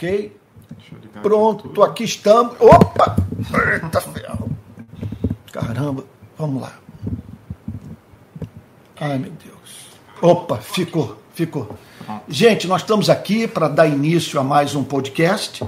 [0.00, 0.34] Ok?
[1.22, 2.56] Pronto, aqui estamos.
[2.58, 3.16] Opa!
[3.70, 4.50] Eita ferro!
[5.52, 6.06] Caramba,
[6.38, 6.72] vamos lá.
[8.98, 9.88] Ai, meu Deus.
[10.22, 11.78] Opa, ficou, ficou.
[12.26, 15.62] Gente, nós estamos aqui para dar início a mais um podcast,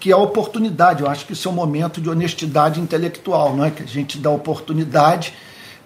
[0.00, 1.04] que é a oportunidade.
[1.04, 3.70] Eu acho que isso é um momento de honestidade intelectual, não é?
[3.70, 5.32] Que a gente dá oportunidade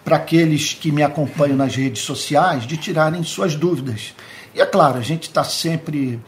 [0.02, 4.14] para aqueles que me acompanham nas redes sociais de tirarem suas dúvidas.
[4.54, 6.18] E é claro, a gente está sempre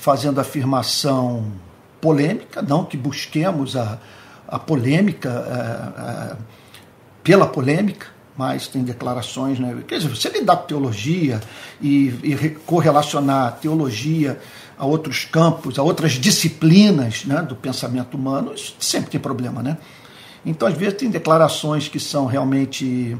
[0.00, 1.52] fazendo afirmação
[2.00, 3.98] polêmica, não que busquemos a,
[4.48, 6.36] a polêmica é, é,
[7.22, 9.76] pela polêmica, mas tem declarações, né?
[9.86, 11.38] Quer dizer, você lidar com teologia
[11.82, 14.40] e, e correlacionar teologia
[14.78, 19.76] a outros campos, a outras disciplinas né, do pensamento humano, isso sempre tem problema, né?
[20.46, 23.18] Então, às vezes, tem declarações que são realmente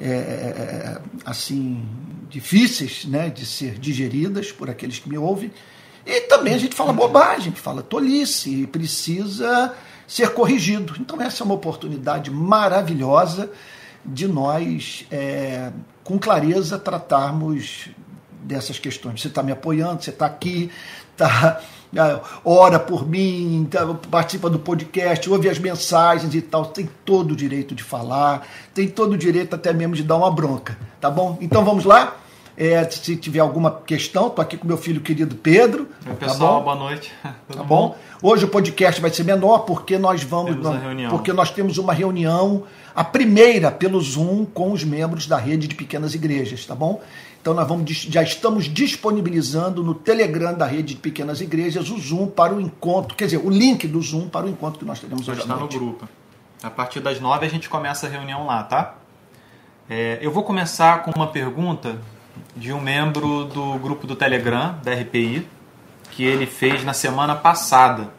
[0.00, 1.86] é, é, assim
[2.30, 5.52] difíceis né, de ser digeridas por aqueles que me ouvem.
[6.06, 9.74] E também a gente fala bobagem, fala tolice e precisa
[10.06, 10.94] ser corrigido.
[11.00, 13.50] Então, essa é uma oportunidade maravilhosa
[14.04, 17.88] de nós, é, com clareza, tratarmos
[18.42, 19.22] dessas questões.
[19.22, 20.70] Você está me apoiando, você está aqui,
[21.16, 21.62] tá,
[21.94, 26.66] é, ora por mim, tá, participa do podcast, ouve as mensagens e tal.
[26.66, 30.30] Tem todo o direito de falar, tem todo o direito até mesmo de dar uma
[30.30, 31.38] bronca, tá bom?
[31.40, 32.18] Então vamos lá?
[32.56, 35.88] É, se tiver alguma questão, estou aqui com meu filho querido Pedro.
[36.06, 37.12] Oi, tá pessoal, tá boa noite.
[37.52, 37.96] Tá bom?
[38.22, 40.56] Hoje o podcast vai ser menor porque nós vamos.
[41.10, 45.74] porque nós temos uma reunião, a primeira pelo Zoom, com os membros da rede de
[45.74, 47.02] pequenas igrejas, tá bom?
[47.40, 52.28] Então nós vamos, já estamos disponibilizando no Telegram da rede de pequenas igrejas o Zoom
[52.28, 55.28] para o encontro, quer dizer, o link do Zoom para o encontro que nós teremos
[55.28, 56.08] hoje está no grupo.
[56.62, 58.94] A partir das nove a gente começa a reunião lá, tá?
[59.90, 61.98] É, eu vou começar com uma pergunta
[62.56, 65.46] de um membro do grupo do Telegram, da RPI,
[66.10, 68.12] que ele fez na semana passada,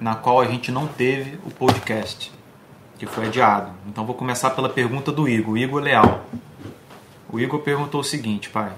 [0.00, 2.32] na qual a gente não teve o podcast,
[2.98, 3.70] que foi adiado.
[3.86, 6.24] Então vou começar pela pergunta do Igor, Igor Leal.
[7.30, 8.72] O Igor perguntou o seguinte, pai.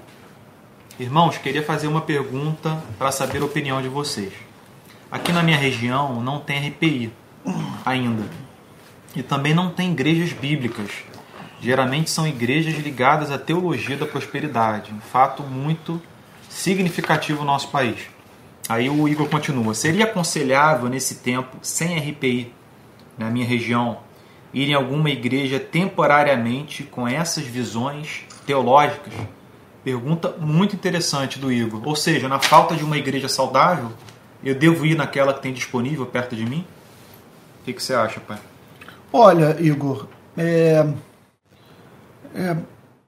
[0.99, 4.33] Irmãos, queria fazer uma pergunta para saber a opinião de vocês.
[5.11, 7.11] Aqui na minha região não tem RPI
[7.85, 8.29] ainda.
[9.15, 10.91] E também não tem igrejas bíblicas.
[11.61, 16.01] Geralmente são igrejas ligadas à teologia da prosperidade, um fato muito
[16.47, 17.99] significativo no nosso país.
[18.69, 22.53] Aí o Igor continua: seria aconselhável nesse tempo, sem RPI,
[23.17, 23.99] na minha região,
[24.53, 29.13] ir em alguma igreja temporariamente com essas visões teológicas?
[29.83, 31.81] Pergunta muito interessante do Igor.
[31.85, 33.91] Ou seja, na falta de uma igreja saudável,
[34.43, 36.65] eu devo ir naquela que tem disponível perto de mim?
[37.61, 38.37] O que, que você acha, pai?
[39.11, 40.85] Olha, Igor, é,
[42.35, 42.55] é,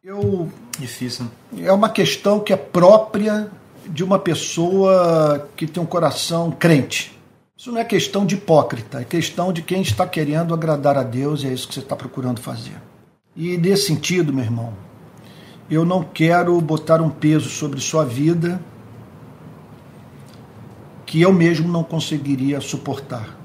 [0.04, 0.50] eu
[0.80, 1.28] difícil.
[1.58, 3.52] É uma questão que é própria
[3.88, 7.18] de uma pessoa que tem um coração crente.
[7.56, 11.44] Isso não é questão de hipócrita, é questão de quem está querendo agradar a Deus
[11.44, 12.82] e é isso que você está procurando fazer.
[13.36, 14.74] E nesse sentido, meu irmão,
[15.70, 18.60] eu não quero botar um peso sobre sua vida
[21.06, 23.38] que eu mesmo não conseguiria suportar.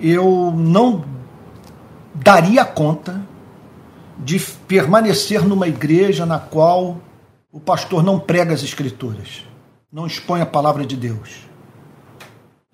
[0.00, 1.04] Eu não
[2.22, 3.20] daria conta
[4.18, 6.98] de permanecer numa igreja na qual
[7.52, 9.44] o pastor não prega as escrituras,
[9.92, 11.46] não expõe a palavra de Deus.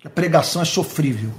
[0.03, 1.31] A pregação é sofrível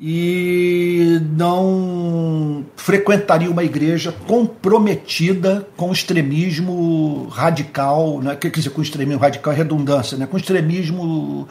[0.00, 8.36] e não frequentaria uma igreja comprometida com extremismo radical, né?
[8.36, 10.26] quer dizer, com extremismo radical é redundância, né?
[10.26, 11.48] com extremismo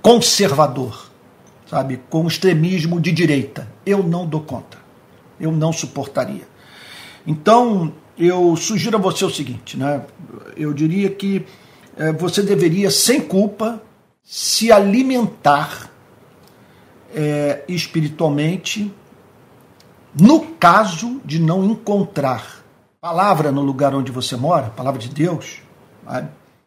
[0.00, 1.10] conservador,
[1.68, 3.68] sabe, com extremismo de direita.
[3.84, 4.79] Eu não dou conta,
[5.40, 6.46] eu não suportaria.
[7.26, 10.02] Então, eu sugiro a você o seguinte, né?
[10.56, 11.46] eu diria que
[11.96, 13.82] é, você deveria, sem culpa,
[14.22, 15.90] se alimentar
[17.14, 18.92] é, espiritualmente,
[20.18, 22.60] no caso de não encontrar
[23.00, 25.62] palavra no lugar onde você mora, palavra de Deus,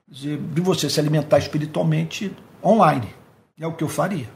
[0.08, 3.14] de você se alimentar espiritualmente online.
[3.60, 4.28] É o que eu faria.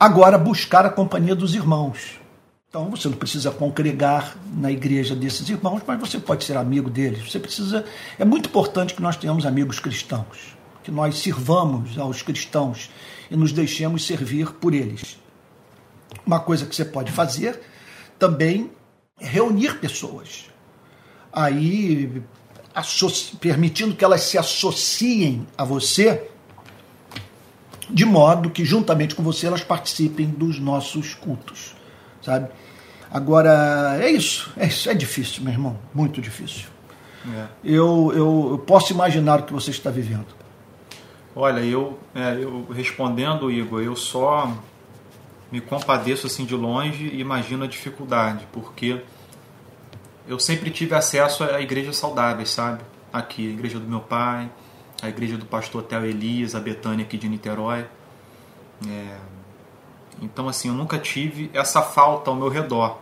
[0.00, 2.21] Agora, buscar a companhia dos irmãos.
[2.72, 7.30] Então, você não precisa congregar na igreja desses irmãos, mas você pode ser amigo deles.
[7.30, 7.84] Você precisa.
[8.18, 12.88] É muito importante que nós tenhamos amigos cristãos, que nós sirvamos aos cristãos
[13.30, 15.18] e nos deixemos servir por eles.
[16.24, 17.60] Uma coisa que você pode fazer
[18.18, 18.70] também
[19.20, 20.46] é reunir pessoas.
[21.30, 22.22] Aí,
[23.38, 26.26] permitindo que elas se associem a você,
[27.90, 31.74] de modo que, juntamente com você, elas participem dos nossos cultos,
[32.22, 32.48] sabe?
[33.10, 36.68] Agora, é isso, é isso, é difícil, meu irmão, muito difícil.
[37.36, 37.46] É.
[37.62, 40.26] Eu, eu, eu posso imaginar o que você está vivendo.
[41.36, 44.52] Olha, eu, é, eu respondendo, Igor, eu só
[45.50, 49.02] me compadeço assim de longe e imagino a dificuldade, porque
[50.26, 52.82] eu sempre tive acesso a igrejas saudáveis, sabe?
[53.12, 54.50] Aqui, a igreja do meu pai,
[55.02, 57.86] a igreja do pastor Theo Elias, a Betânia aqui de Niterói.
[58.88, 59.16] É...
[60.22, 62.98] Então, assim, eu nunca tive essa falta ao meu redor.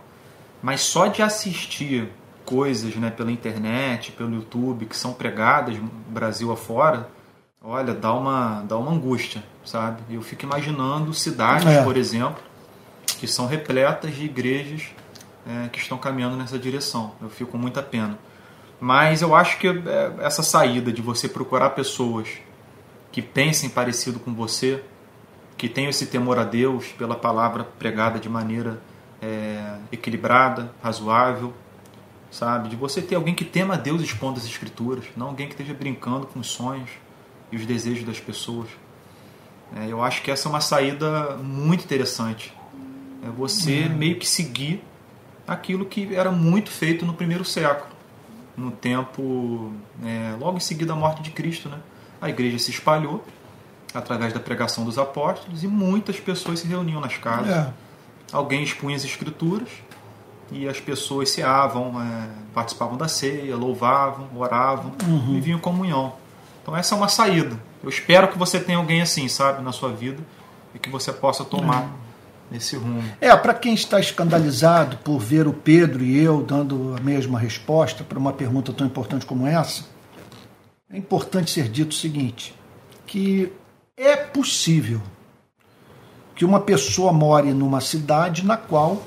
[0.63, 2.09] Mas só de assistir
[2.45, 5.77] coisas né, pela internet, pelo YouTube, que são pregadas
[6.09, 7.09] Brasil afora,
[7.63, 10.03] olha, dá uma, dá uma angústia, sabe?
[10.11, 11.85] Eu fico imaginando cidades, é.
[11.85, 12.43] por exemplo,
[13.19, 14.89] que são repletas de igrejas
[15.47, 17.13] é, que estão caminhando nessa direção.
[17.21, 18.19] Eu fico com muita pena.
[18.81, 22.29] Mas eu acho que é, essa saída de você procurar pessoas
[23.13, 24.83] que pensem parecido com você,
[25.61, 28.81] que tenham esse temor a Deus pela palavra pregada de maneira
[29.21, 31.53] é, equilibrada, razoável,
[32.31, 32.71] sabe?
[32.71, 35.75] De você ter alguém que tema a Deus expondo as escrituras, não alguém que esteja
[35.75, 36.89] brincando com os sonhos
[37.53, 38.71] e os desejos das pessoas.
[39.77, 42.55] É, eu acho que essa é uma saída muito interessante.
[43.23, 43.99] É você uhum.
[43.99, 44.83] meio que seguir
[45.47, 47.91] aquilo que era muito feito no primeiro século,
[48.57, 51.81] no tempo é, logo em seguida da morte de Cristo, né?
[52.19, 53.23] A igreja se espalhou
[53.95, 57.51] através da pregação dos apóstolos e muitas pessoas se reuniam nas casas.
[57.51, 57.73] É.
[58.33, 59.69] Alguém expunha as escrituras
[60.53, 65.35] e as pessoas se avam, é, participavam da ceia, louvavam, oravam, uhum.
[65.35, 66.15] viviam em comunhão.
[66.63, 67.59] Então essa é uma saída.
[67.83, 70.23] Eu espero que você tenha alguém assim, sabe, na sua vida
[70.75, 72.57] e que você possa tomar uhum.
[72.57, 73.03] esse rumo.
[73.21, 78.05] É, para quem está escandalizado por ver o Pedro e eu dando a mesma resposta
[78.05, 79.85] para uma pergunta tão importante como essa,
[80.93, 82.55] é importante ser dito o seguinte,
[83.07, 83.53] que
[84.01, 85.01] é possível
[86.35, 89.03] que uma pessoa more numa cidade na qual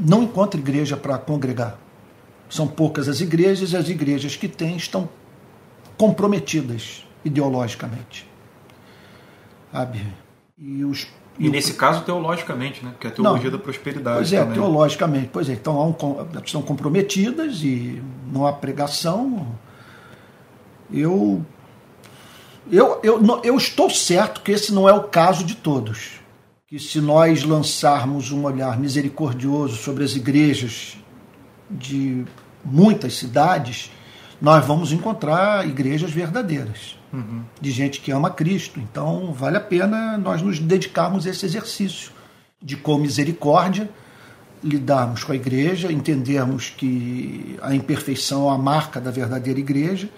[0.00, 1.78] não encontra igreja para congregar.
[2.50, 5.08] São poucas as igrejas e as igrejas que tem estão
[5.96, 8.28] comprometidas ideologicamente.
[9.70, 10.04] Sabe?
[10.58, 11.06] E, os,
[11.38, 12.94] e, e nesse o, caso, teologicamente, né?
[12.98, 14.16] que é a teologia não, da prosperidade.
[14.16, 14.54] Pois é, também.
[14.54, 15.30] teologicamente.
[15.32, 18.02] Pois é, então um, estão comprometidas e
[18.32, 19.46] não há pregação.
[20.92, 21.46] Eu,
[22.70, 26.20] eu, eu, eu estou certo que esse não é o caso de todos.
[26.66, 30.96] Que se nós lançarmos um olhar misericordioso sobre as igrejas
[31.70, 32.24] de
[32.64, 33.90] muitas cidades,
[34.40, 37.42] nós vamos encontrar igrejas verdadeiras, uhum.
[37.60, 38.80] de gente que ama Cristo.
[38.80, 42.10] Então, vale a pena nós nos dedicarmos a esse exercício
[42.60, 43.90] de, com misericórdia,
[44.62, 50.08] lidarmos com a igreja, entendermos que a imperfeição é a marca da verdadeira igreja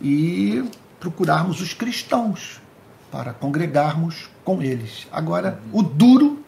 [0.00, 0.64] e
[1.06, 2.60] procurarmos os cristãos
[3.12, 5.06] para congregarmos com eles.
[5.12, 6.40] Agora, o duro,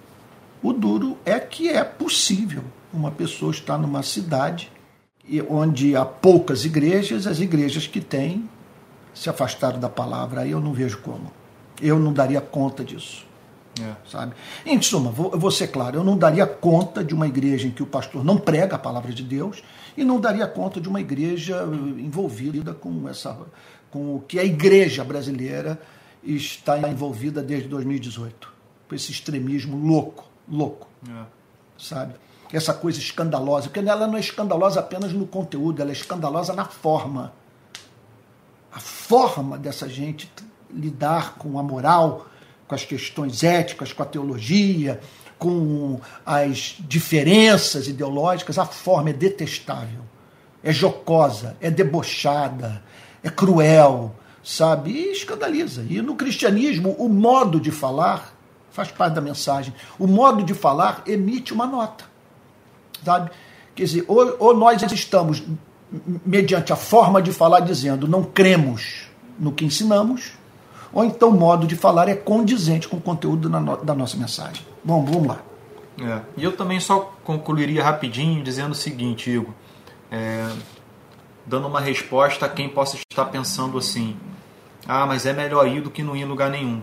[0.60, 4.72] o duro é que é possível uma pessoa estar numa cidade
[5.48, 8.48] onde há poucas igrejas, as igrejas que têm
[9.14, 11.30] se afastaram da palavra, aí eu não vejo como.
[11.80, 13.24] Eu não daria conta disso.
[13.80, 13.94] É.
[14.10, 14.34] Sabe?
[14.66, 17.82] Em suma, vou, vou ser claro, eu não daria conta de uma igreja em que
[17.82, 19.62] o pastor não prega a palavra de Deus
[19.96, 21.62] e não daria conta de uma igreja
[21.96, 23.38] envolvida com essa
[23.90, 25.80] com o que a igreja brasileira
[26.22, 28.52] está envolvida desde 2018,
[28.88, 30.88] com esse extremismo louco, louco.
[31.08, 31.24] É.
[31.78, 32.14] Sabe?
[32.56, 36.64] essa coisa escandalosa, porque ela não é escandalosa apenas no conteúdo, ela é escandalosa na
[36.64, 37.32] forma.
[38.72, 40.30] A forma dessa gente
[40.70, 42.26] lidar com a moral,
[42.66, 45.00] com as questões éticas, com a teologia,
[45.38, 50.02] com as diferenças ideológicas, a forma é detestável,
[50.62, 52.82] é jocosa, é debochada,
[53.22, 54.90] é cruel, sabe?
[54.90, 55.84] E escandaliza.
[55.88, 58.34] E no cristianismo, o modo de falar
[58.70, 59.74] faz parte da mensagem.
[59.98, 62.04] O modo de falar emite uma nota.
[63.04, 63.30] Sabe?
[63.74, 65.42] Quer dizer, ou, ou nós estamos,
[66.24, 69.08] mediante a forma de falar, dizendo não cremos
[69.38, 70.32] no que ensinamos,
[70.92, 74.16] ou então o modo de falar é condizente com o conteúdo da, no, da nossa
[74.16, 74.64] mensagem.
[74.82, 75.42] Bom, vamos lá.
[76.00, 76.20] É.
[76.36, 79.52] E eu também só concluiria rapidinho dizendo o seguinte, Igor,
[80.10, 80.48] é,
[81.48, 84.16] dando uma resposta a quem possa estar pensando assim:
[84.86, 86.82] ah, mas é melhor ir do que não ir em lugar nenhum.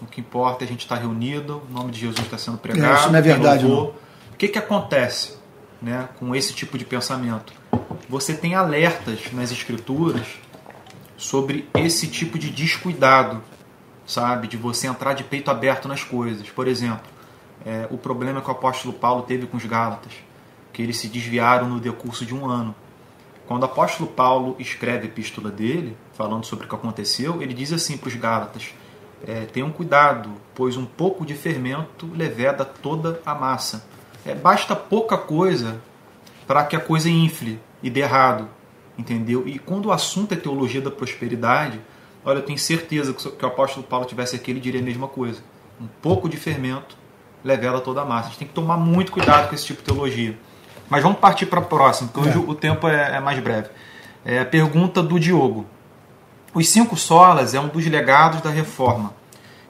[0.00, 2.92] O que importa é a gente estar reunido, o nome de Jesus está sendo pregado.
[2.92, 3.84] É, isso não é verdade, não.
[4.32, 5.36] O que, que acontece
[5.80, 7.52] né, com esse tipo de pensamento?
[8.08, 10.26] Você tem alertas nas escrituras
[11.16, 13.42] sobre esse tipo de descuidado,
[14.04, 14.48] sabe?
[14.48, 16.50] De você entrar de peito aberto nas coisas.
[16.50, 17.06] Por exemplo,
[17.64, 20.12] é, o problema que o apóstolo Paulo teve com os Gálatas,
[20.72, 22.74] que eles se desviaram no decurso de um ano.
[23.46, 27.72] Quando o apóstolo Paulo escreve a epístola dele, falando sobre o que aconteceu, ele diz
[27.72, 28.74] assim para os Gálatas:
[29.26, 33.86] é, tenham cuidado, pois um pouco de fermento leveda toda a massa.
[34.24, 35.80] É, basta pouca coisa
[36.46, 38.48] para que a coisa infle e dê errado,
[38.96, 39.46] entendeu?
[39.46, 41.80] E quando o assunto é teologia da prosperidade,
[42.24, 45.42] Olha, eu tenho certeza que o apóstolo Paulo tivesse aqui, ele diria a mesma coisa.
[45.78, 46.96] Um pouco de fermento
[47.44, 48.28] levela toda a massa.
[48.28, 50.38] A gente tem que tomar muito cuidado com esse tipo de teologia.
[50.88, 52.40] Mas vamos partir para a próxima, porque hoje é.
[52.40, 53.68] o tempo é, é, mais breve.
[54.24, 55.66] É a pergunta do Diogo.
[56.52, 59.12] Os cinco solas é um dos legados da reforma.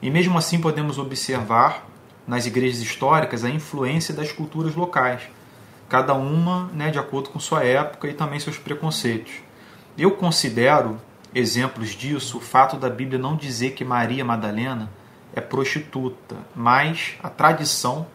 [0.01, 1.85] E mesmo assim podemos observar
[2.27, 5.21] nas igrejas históricas a influência das culturas locais,
[5.87, 9.33] cada uma né, de acordo com sua época e também seus preconceitos.
[9.97, 10.99] Eu considero
[11.33, 14.89] exemplos disso o fato da Bíblia não dizer que Maria Madalena
[15.33, 18.07] é prostituta, mas a tradição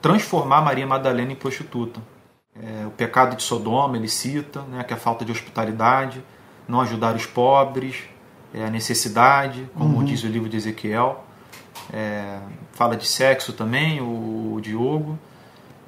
[0.00, 2.00] transformar Maria Madalena em prostituta.
[2.60, 6.22] É, o pecado de Sodoma ele cita, né, que é a falta de hospitalidade,
[6.68, 8.04] não ajudar os pobres,
[8.52, 10.04] é, a necessidade, como uhum.
[10.04, 11.24] diz o livro de Ezequiel.
[11.92, 12.38] É,
[12.72, 15.18] fala de sexo também, o, o Diogo.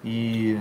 [0.02, 0.58] E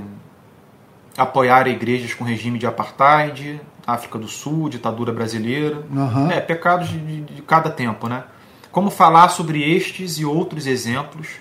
[1.18, 5.86] apoiar igrejas com regime de apartheid, África do Sul, ditadura brasileira.
[5.90, 6.32] Uhum.
[6.32, 8.24] É, pecados de, de, de cada tempo, né?
[8.72, 11.36] Como falar sobre estes e outros exemplos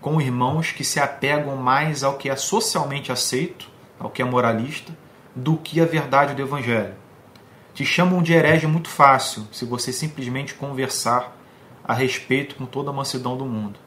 [0.00, 3.70] com irmãos que se apegam mais ao que é socialmente aceito,
[4.02, 4.92] ao que é moralista,
[5.34, 6.94] do que a verdade do Evangelho.
[7.74, 11.36] Te chamam de herege muito fácil se você simplesmente conversar
[11.84, 13.78] a respeito com toda a mansidão do mundo.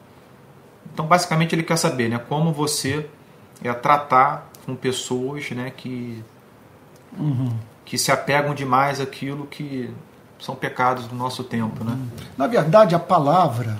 [0.92, 3.08] Então, basicamente, ele quer saber né, como você
[3.62, 6.22] é tratar com pessoas né, que,
[7.16, 7.56] uhum.
[7.84, 9.90] que se apegam demais àquilo que
[10.38, 11.84] são pecados do nosso tempo.
[11.84, 11.96] Né?
[12.36, 13.78] Na verdade, a palavra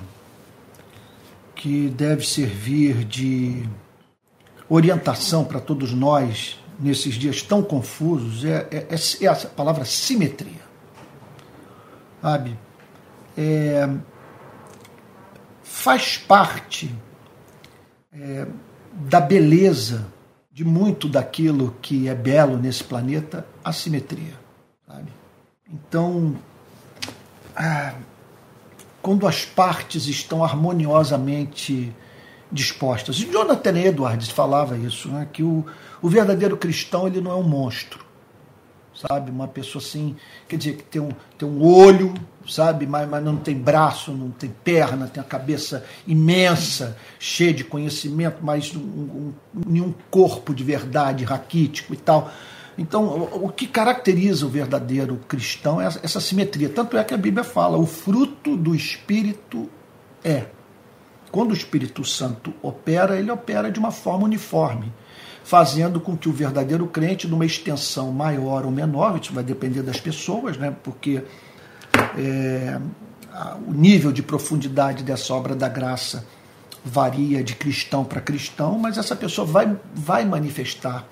[1.55, 3.69] que deve servir de
[4.68, 10.66] orientação para todos nós nesses dias tão confusos é, é, é, é a palavra simetria.
[12.20, 12.58] Sabe?
[13.37, 13.88] É,
[15.62, 16.92] faz parte
[18.12, 18.46] é,
[18.92, 20.06] da beleza
[20.50, 24.35] de muito daquilo que é belo nesse planeta, a simetria.
[24.87, 25.12] Sabe?
[25.70, 26.35] Então,
[27.54, 27.94] ah,
[29.02, 31.94] quando as partes estão harmoniosamente
[32.50, 33.16] dispostas.
[33.16, 35.64] E Jonathan Edwards falava isso, né, que o,
[36.00, 38.04] o verdadeiro cristão ele não é um monstro,
[38.94, 39.30] sabe?
[39.30, 40.16] Uma pessoa assim,
[40.48, 42.14] quer dizer, que tem um, tem um olho,
[42.48, 42.86] sabe?
[42.86, 48.38] Mas, mas não tem braço, não tem perna, tem a cabeça imensa, cheia de conhecimento,
[48.42, 49.32] mas um, um,
[49.66, 52.30] nenhum corpo de verdade, raquítico e tal.
[52.78, 56.68] Então, o que caracteriza o verdadeiro cristão é essa simetria.
[56.68, 59.70] Tanto é que a Bíblia fala: o fruto do Espírito
[60.22, 60.46] é.
[61.37, 64.90] Quando o Espírito Santo opera, ele opera de uma forma uniforme,
[65.45, 70.00] fazendo com que o verdadeiro crente, numa extensão maior ou menor, isso vai depender das
[70.00, 70.75] pessoas, né?
[70.83, 71.23] porque
[72.16, 72.81] é,
[73.69, 76.26] o nível de profundidade dessa obra da graça
[76.83, 81.07] varia de cristão para cristão, mas essa pessoa vai, vai manifestar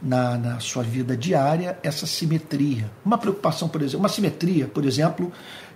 [0.00, 2.88] na, na sua vida diária essa simetria.
[3.04, 5.32] Uma preocupação, por exemplo, uma simetria, por exemplo,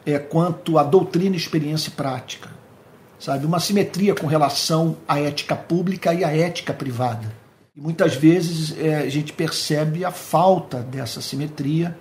[0.06, 2.59] é quanto à doutrina, experiência e prática.
[3.20, 3.46] Sabe?
[3.46, 7.30] Uma simetria com relação à ética pública e à ética privada.
[7.76, 11.96] E muitas vezes é, a gente percebe a falta dessa simetria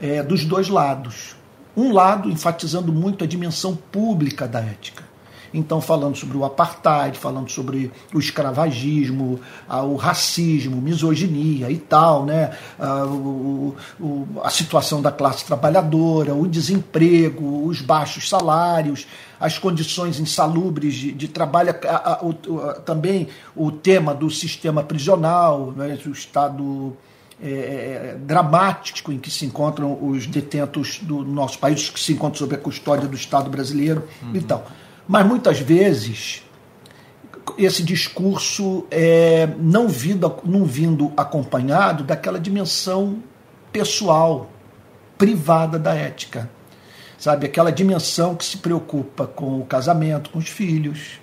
[0.00, 1.36] é, dos dois lados.
[1.76, 5.05] Um lado enfatizando muito a dimensão pública da ética
[5.52, 12.56] então, falando sobre o apartheid, falando sobre o escravagismo, o racismo, misoginia e tal, né?
[14.42, 19.06] a situação da classe trabalhadora, o desemprego, os baixos salários,
[19.38, 22.32] as condições insalubres de, de trabalho, a, a, o,
[22.84, 25.98] também o tema do sistema prisional, né?
[26.06, 26.96] o estado
[27.42, 32.38] é, é, dramático em que se encontram os detentos do nosso país, que se encontram
[32.38, 34.30] sob a custódia do Estado brasileiro uhum.
[34.34, 34.66] e tal.
[35.08, 36.42] Mas muitas vezes
[37.56, 43.22] esse discurso é, não, vindo, não vindo acompanhado daquela dimensão
[43.72, 44.50] pessoal,
[45.16, 46.50] privada da ética.
[47.18, 47.46] Sabe?
[47.46, 51.20] Aquela dimensão que se preocupa com o casamento, com os filhos,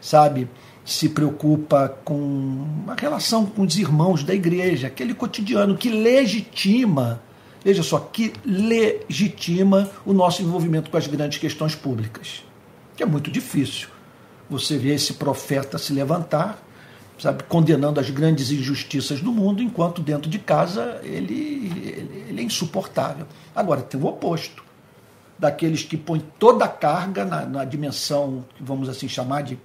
[0.00, 0.48] sabe?
[0.84, 7.20] Se preocupa com a relação com os irmãos da igreja, aquele cotidiano que legitima,
[7.64, 12.44] veja só, que legitima o nosso envolvimento com as grandes questões públicas
[12.96, 13.88] que é muito difícil.
[14.48, 16.62] Você vê esse profeta se levantar,
[17.18, 21.34] sabe, condenando as grandes injustiças do mundo, enquanto dentro de casa ele,
[21.96, 23.26] ele, ele é insuportável.
[23.54, 24.62] Agora, tem o oposto
[25.38, 29.58] daqueles que põem toda a carga na, na dimensão, vamos assim chamar de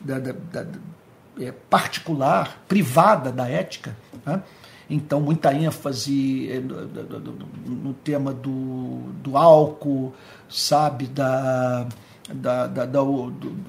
[0.00, 0.66] da, da, da,
[1.38, 3.96] é, particular, privada da ética.
[4.26, 4.42] Né?
[4.90, 10.12] Então, muita ênfase é, no, no, no tema do, do álcool,
[10.48, 11.86] sabe, da,
[12.32, 13.00] da, da, da,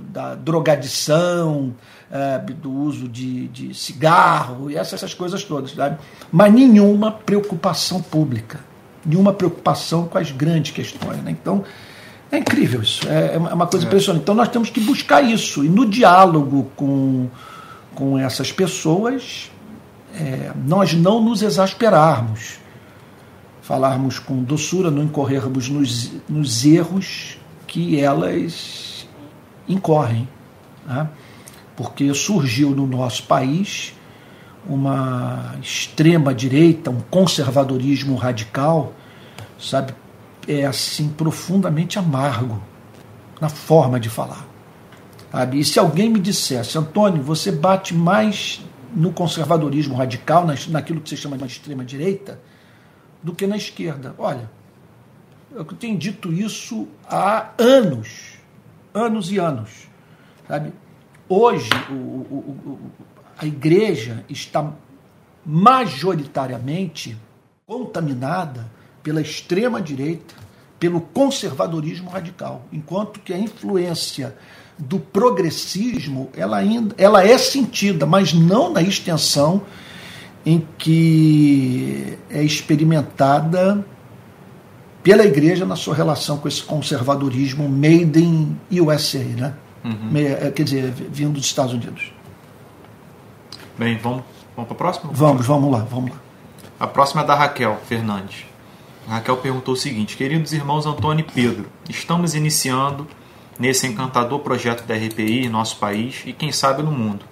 [0.10, 1.74] da drogadição,
[2.12, 5.98] é, do uso de, de cigarro e essas, essas coisas todas, sabe?
[6.32, 8.60] mas nenhuma preocupação pública,
[9.06, 11.18] nenhuma preocupação com as grandes questões.
[11.24, 11.32] Né?
[11.32, 11.64] Então,
[12.32, 13.88] É incrível isso, é, é uma coisa é.
[13.88, 14.24] impressionante.
[14.24, 15.64] Então nós temos que buscar isso.
[15.64, 17.30] E no diálogo com,
[17.94, 19.52] com essas pessoas,
[20.16, 22.60] é, nós não nos exasperarmos,
[23.62, 27.38] falarmos com doçura, não incorrermos nos, nos erros
[27.74, 29.08] que elas
[29.68, 30.30] incorrem.
[30.86, 31.10] Né?
[31.76, 33.96] Porque surgiu no nosso país
[34.70, 38.94] uma extrema direita, um conservadorismo radical,
[39.60, 39.96] sabe,
[40.48, 42.62] é assim profundamente amargo
[43.42, 44.46] na forma de falar.
[45.32, 45.60] Sabe?
[45.60, 48.62] E se alguém me dissesse, Antônio, você bate mais
[48.94, 52.40] no conservadorismo radical, naquilo que você chama de extrema-direita,
[53.24, 54.14] do que na esquerda.
[54.20, 54.48] Olha,
[55.56, 58.38] eu tenho dito isso há anos,
[58.94, 59.88] anos e anos.
[60.48, 60.74] Sabe?
[61.30, 62.92] Hoje, o, o, o,
[63.38, 64.74] a igreja está
[65.46, 67.18] majoritariamente
[67.66, 70.36] contaminada pela extrema-direita,
[70.80, 74.36] pelo conservadorismo radical, enquanto que a influência
[74.78, 79.62] do progressismo ela, ainda, ela é sentida, mas não na extensão
[80.46, 83.86] em que é experimentada
[85.04, 89.54] pela igreja na sua relação com esse conservadorismo made in USA, né?
[89.84, 90.12] Uhum.
[90.16, 92.14] É, quer dizer, vindo dos Estados Unidos.
[93.78, 94.24] Bem, vamos,
[94.56, 95.12] vamos para a próxima?
[95.14, 96.18] Vamos, vamos lá, vamos lá.
[96.80, 98.46] A próxima é da Raquel Fernandes.
[99.08, 103.06] A Raquel perguntou o seguinte: Queridos irmãos Antônio e Pedro, estamos iniciando
[103.60, 107.26] nesse encantador projeto da RPI em nosso país e quem sabe no mundo.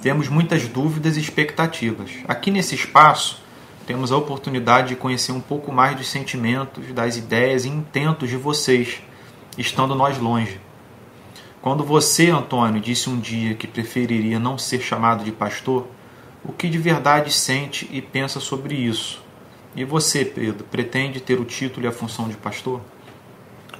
[0.00, 2.10] Temos muitas dúvidas e expectativas.
[2.28, 3.42] Aqui nesse espaço,
[3.88, 8.36] temos a oportunidade de conhecer um pouco mais dos sentimentos, das ideias e intentos de
[8.36, 9.00] vocês,
[9.56, 10.60] estando nós longe.
[11.62, 15.86] Quando você, Antônio, disse um dia que preferiria não ser chamado de pastor,
[16.44, 19.22] o que de verdade sente e pensa sobre isso?
[19.74, 22.82] E você, Pedro, pretende ter o título e a função de pastor?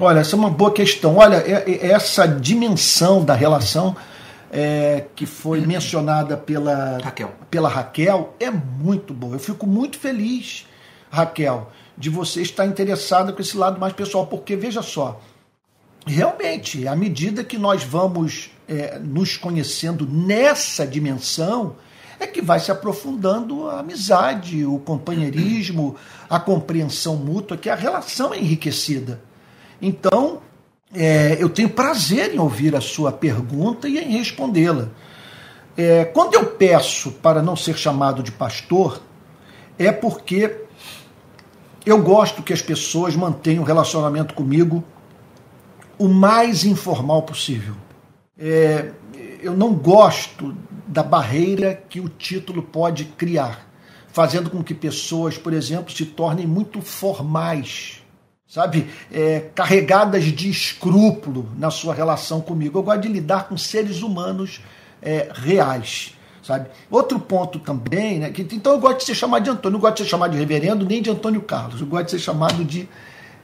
[0.00, 1.18] Olha, essa é uma boa questão.
[1.18, 3.94] Olha, é, é essa dimensão da relação
[4.50, 7.32] é, que foi mencionada pela Raquel.
[7.50, 9.34] pela Raquel é muito boa.
[9.37, 10.66] Eu fico muito feliz,
[11.11, 15.20] Raquel, de você estar interessada com esse lado mais pessoal, porque veja só,
[16.06, 21.76] realmente, à medida que nós vamos é, nos conhecendo nessa dimensão,
[22.20, 25.96] é que vai se aprofundando a amizade, o companheirismo,
[26.28, 29.20] a compreensão mútua, que a relação é enriquecida.
[29.80, 30.42] Então,
[30.94, 34.88] é, eu tenho prazer em ouvir a sua pergunta e em respondê-la.
[35.77, 39.01] É, quando eu peço para não ser chamado de pastor,
[39.79, 40.64] é porque
[41.85, 44.83] eu gosto que as pessoas mantenham o relacionamento comigo
[45.98, 47.74] o mais informal possível.
[48.38, 48.92] É,
[49.40, 53.68] eu não gosto da barreira que o título pode criar,
[54.09, 57.97] fazendo com que pessoas, por exemplo, se tornem muito formais,
[58.48, 62.78] sabe, é, carregadas de escrúpulo na sua relação comigo.
[62.78, 64.61] Eu gosto de lidar com seres humanos
[65.02, 66.14] é, reais.
[66.42, 66.70] Sabe?
[66.90, 69.96] Outro ponto também, né, que, então eu gosto de ser chamado de Antônio, não gosto
[69.96, 72.88] de ser chamado de reverendo nem de Antônio Carlos, eu gosto de ser chamado de,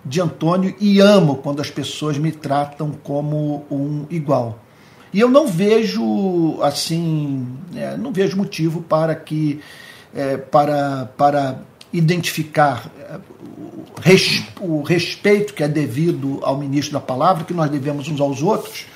[0.02, 4.58] de Antônio e amo quando as pessoas me tratam como um igual.
[5.12, 9.60] E eu não vejo assim, é, não vejo motivo para que
[10.14, 11.58] é, para, para
[11.92, 12.90] identificar
[14.60, 18.86] o respeito que é devido ao ministro da palavra, que nós devemos uns aos outros,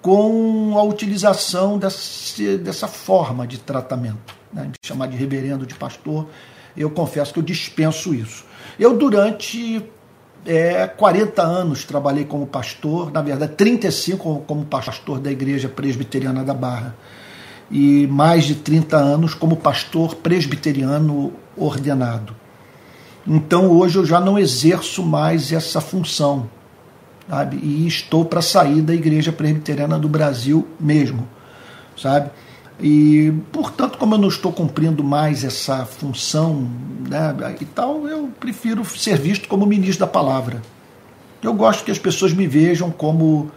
[0.00, 6.26] com a utilização desse, dessa forma de tratamento, né, de chamar de reverendo, de pastor.
[6.76, 8.44] Eu confesso que eu dispenso isso.
[8.78, 9.84] Eu, durante
[10.44, 16.54] é, 40 anos trabalhei como pastor, na verdade 35 como pastor da Igreja Presbiteriana da
[16.54, 16.96] Barra
[17.70, 22.41] e mais de 30 anos como pastor presbiteriano ordenado.
[23.26, 26.48] Então hoje eu já não exerço mais essa função,
[27.28, 27.56] sabe?
[27.62, 31.28] E estou para sair da Igreja Presbiteriana do Brasil mesmo,
[31.96, 32.30] sabe?
[32.80, 36.68] E, portanto, como eu não estou cumprindo mais essa função
[37.08, 40.60] né, e tal, eu prefiro ser visto como ministro da palavra.
[41.40, 43.50] Eu gosto que as pessoas me vejam como.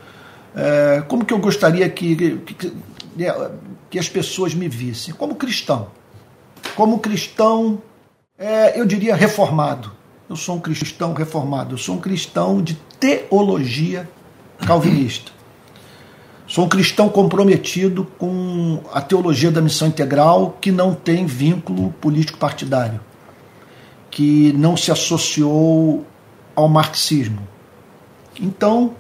[0.56, 2.74] É, como que eu gostaria que, que,
[3.90, 5.14] que, as pessoas me vissem?
[5.14, 5.88] Como cristão.
[6.76, 7.82] Como cristão,
[8.38, 9.92] é, eu diria reformado.
[10.30, 11.76] Eu sou um cristão reformado.
[11.76, 14.10] Eu sou um cristão de teologia
[14.66, 15.32] calvinista.
[16.48, 22.38] Sou um cristão comprometido com a teologia da missão integral que não tem vínculo político
[22.38, 23.00] partidário,
[24.12, 26.06] que não se associou
[26.56, 27.48] ao marxismo.
[28.40, 28.96] Então,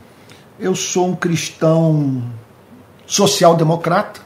[0.59, 2.23] eu sou um cristão
[3.05, 4.24] social-democrata,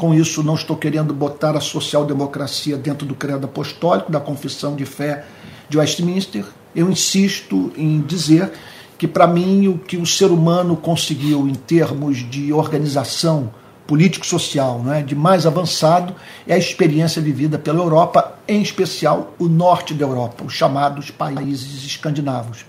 [0.00, 4.86] com isso não estou querendo botar a social-democracia dentro do credo apostólico, da confissão de
[4.86, 5.26] fé
[5.68, 6.42] de Westminster.
[6.74, 8.50] Eu insisto em dizer
[8.96, 13.52] que para mim o que o ser humano conseguiu em termos de organização
[13.86, 16.14] político-social né, de mais avançado
[16.48, 21.84] é a experiência vivida pela Europa, em especial o norte da Europa, os chamados países
[21.84, 22.64] escandinavos.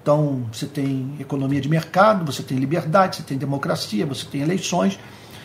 [0.00, 4.98] Então, você tem economia de mercado, você tem liberdade, você tem democracia, você tem eleições,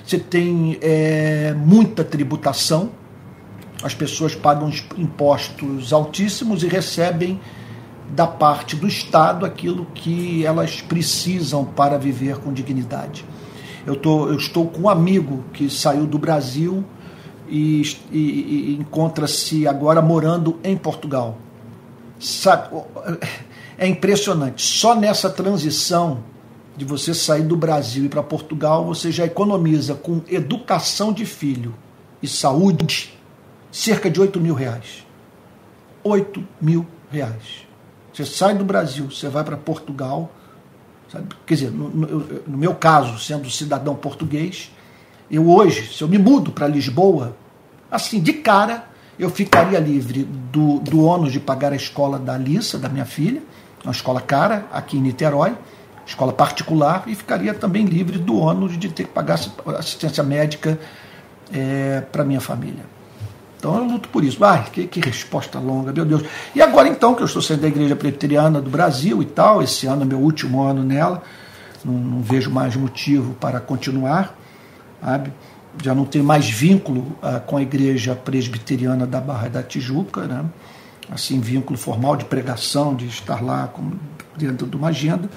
[0.06, 2.91] você tem é, muita tributação,
[3.84, 7.39] as pessoas pagam impostos altíssimos e recebem
[8.12, 13.26] da parte do Estado aquilo que elas precisam para viver com dignidade.
[13.86, 16.84] Eu, tô, eu estou com um amigo que saiu do Brasil
[17.50, 21.38] e, e, e encontra-se agora morando em Portugal.
[22.20, 22.76] Sabe,
[23.78, 24.62] é impressionante.
[24.62, 26.20] Só nessa transição
[26.75, 31.73] de você sair do Brasil e para Portugal, você já economiza com educação de filho
[32.21, 33.13] e saúde
[33.71, 35.05] cerca de 8 mil reais.
[36.03, 37.65] 8 mil reais.
[38.13, 40.31] Você sai do Brasil, você vai para Portugal,
[41.11, 41.27] sabe?
[41.45, 44.71] quer dizer, no, no, no, meu caso, sendo cidadão português,
[45.29, 47.35] eu hoje, se eu me mudo para Lisboa,
[47.89, 52.77] assim, de cara, eu ficaria livre do, do ônus de pagar a escola da Alissa,
[52.77, 53.41] da minha filha,
[53.83, 55.55] uma escola cara, aqui em Niterói,
[56.06, 59.39] escola particular, e ficaria também livre do ônus de ter que pagar
[59.78, 60.80] assistência médica
[61.52, 62.86] é, para minha família.
[63.58, 64.44] Então eu luto por isso.
[64.46, 66.24] Ai, que, que, resposta longa, meu Deus.
[66.54, 69.88] E agora então, que eu estou saindo da Igreja Presbiteriana do Brasil e tal, esse
[69.88, 71.24] ano é meu último ano nela,
[71.84, 74.38] não, não vejo mais motivo para continuar,
[75.02, 75.34] sabe?
[75.84, 80.46] já não tenho mais vínculo uh, com a Igreja Presbiteriana da Barra da Tijuca, né?
[81.10, 83.72] assim, vínculo formal de pregação, de estar lá
[84.36, 85.30] dentro de uma agenda.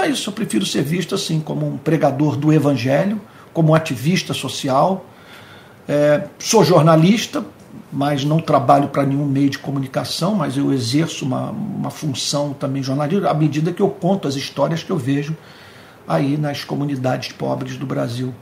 [0.00, 3.20] É isso, eu prefiro ser visto assim como um pregador do Evangelho,
[3.52, 5.04] como um ativista social,
[5.88, 7.44] é, sou jornalista,
[7.92, 12.82] mas não trabalho para nenhum meio de comunicação, mas eu exerço uma, uma função também
[12.82, 15.36] jornalística à medida que eu conto as histórias que eu vejo
[16.06, 18.34] aí nas comunidades pobres do Brasil.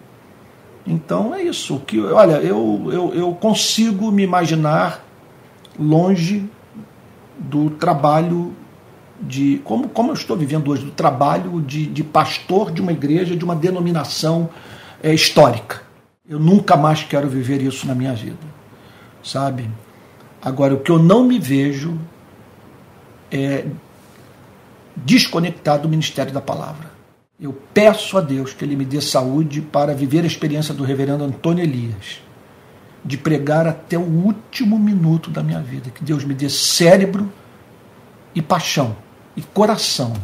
[0.86, 1.80] Então é isso.
[1.80, 5.04] Que, olha, eu, eu, eu consigo me imaginar
[5.78, 6.48] longe
[7.38, 8.54] do trabalho
[9.20, 9.60] de.
[9.64, 13.44] Como, como eu estou vivendo hoje, do trabalho de, de pastor de uma igreja, de
[13.44, 14.48] uma denominação
[15.02, 15.82] é, histórica.
[16.28, 18.36] Eu nunca mais quero viver isso na minha vida,
[19.22, 19.70] sabe?
[20.42, 21.98] Agora, o que eu não me vejo
[23.30, 23.64] é
[24.96, 26.90] desconectado do ministério da palavra.
[27.38, 31.22] Eu peço a Deus que Ele me dê saúde para viver a experiência do reverendo
[31.22, 32.20] Antônio Elias,
[33.04, 35.90] de pregar até o último minuto da minha vida.
[35.90, 37.30] Que Deus me dê cérebro
[38.34, 38.96] e paixão
[39.36, 40.14] e coração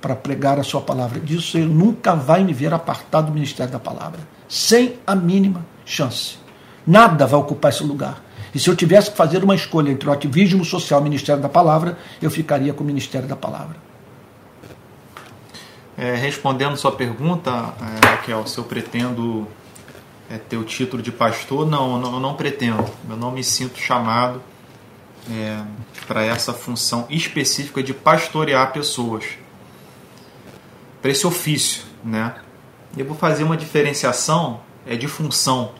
[0.00, 1.20] para pregar a Sua palavra.
[1.20, 6.36] Disso Ele nunca vai me ver apartado do ministério da palavra sem a mínima chance.
[6.84, 8.20] Nada vai ocupar esse lugar.
[8.52, 11.40] E se eu tivesse que fazer uma escolha entre o ativismo social e o Ministério
[11.40, 13.76] da Palavra, eu ficaria com o Ministério da Palavra.
[15.96, 19.46] É, respondendo sua pergunta, é, Raquel, se eu pretendo
[20.28, 22.84] é, ter o título de pastor, não, eu não, eu não pretendo.
[23.08, 24.42] Eu não me sinto chamado
[25.28, 25.62] é,
[26.06, 29.24] para essa função específica de pastorear pessoas,
[31.02, 32.34] para esse ofício, né?
[32.96, 35.72] Eu vou fazer uma diferenciação é de função,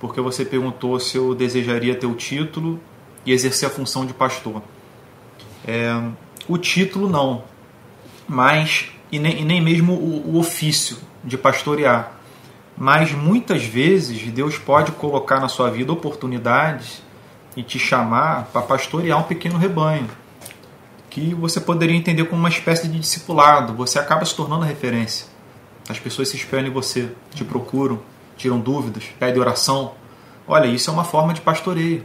[0.00, 2.80] porque você perguntou se eu desejaria ter o título
[3.24, 4.62] e exercer a função de pastor.
[5.66, 5.92] É,
[6.48, 7.44] o título não,
[8.26, 12.12] mas e nem, e nem mesmo o, o ofício de pastorear.
[12.76, 17.02] Mas muitas vezes Deus pode colocar na sua vida oportunidades
[17.56, 20.08] e te chamar para pastorear um pequeno rebanho,
[21.08, 23.74] que você poderia entender como uma espécie de discipulado.
[23.74, 25.26] Você acaba se tornando referência.
[25.88, 28.00] As pessoas se espelham em você, te procuram,
[28.36, 29.92] tiram dúvidas, pedem oração.
[30.46, 32.04] Olha, isso é uma forma de pastoreio.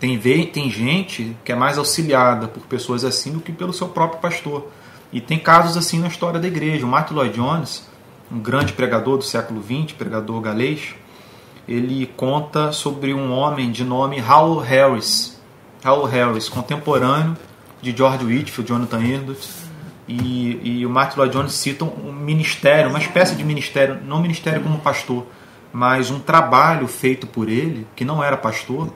[0.00, 4.20] Tem, tem gente que é mais auxiliada por pessoas assim do que pelo seu próprio
[4.20, 4.70] pastor.
[5.12, 6.84] E tem casos assim na história da igreja.
[6.84, 7.88] O Martin Lloyd Jones,
[8.30, 10.94] um grande pregador do século XX, pregador galês,
[11.68, 15.40] ele conta sobre um homem de nome Howell Harris.
[15.84, 17.36] Howell Harris, contemporâneo
[17.80, 19.66] de George Whitfield, Jonathan Edwards
[20.08, 24.62] e, e o Martin Lloyd Jones cita um ministério, uma espécie de ministério, não ministério
[24.62, 25.26] como pastor,
[25.72, 28.92] mas um trabalho feito por ele, que não era pastor,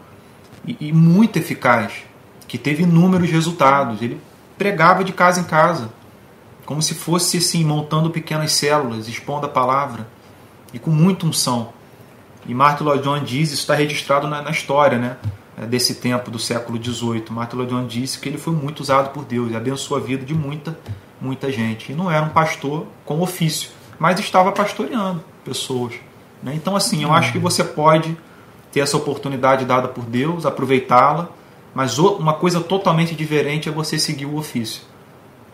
[0.66, 1.92] e, e muito eficaz,
[2.46, 4.00] que teve inúmeros resultados.
[4.00, 4.20] Ele
[4.56, 5.90] pregava de casa em casa,
[6.64, 10.06] como se fosse assim, montando pequenas células, expondo a palavra,
[10.72, 11.72] e com muita unção.
[12.46, 15.16] E Martin Lloyd Jones diz, isso está registrado na, na história, né?
[15.66, 17.24] desse tempo do século XVIII.
[17.31, 20.35] Martin Lloyd Jones disse que ele foi muito usado por Deus abençoou a vida de
[20.35, 20.79] muita,
[21.20, 21.92] muita gente.
[21.92, 25.94] E não era um pastor com ofício, mas estava pastoreando pessoas.
[26.42, 26.55] Né?
[26.55, 28.16] Então, assim, eu acho que você pode
[28.72, 31.29] ter essa oportunidade dada por Deus, aproveitá-la,
[31.74, 34.83] mas uma coisa totalmente diferente é você seguir o ofício.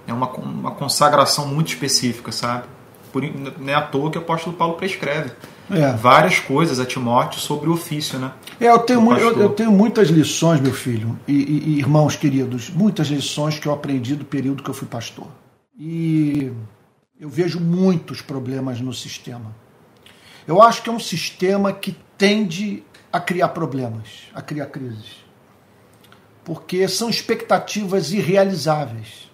[0.06, 2.64] É uma, uma consagração muito específica, sabe?
[3.12, 5.32] Por, não é à toa que o apóstolo Paulo prescreve
[5.70, 5.92] é.
[5.92, 8.32] várias coisas a Timóteo sobre o ofício, né?
[8.60, 12.70] É, eu tenho, eu, eu, tenho muitas lições, meu filho, e, e, e, irmãos queridos,
[12.70, 15.26] muitas lições que eu aprendi do período que eu fui pastor.
[15.78, 16.52] E
[17.18, 19.54] eu vejo muitos problemas no sistema.
[20.46, 25.24] Eu acho que é um sistema que tende a criar problemas, a criar crises.
[26.44, 29.28] Porque são expectativas irrealizáveis.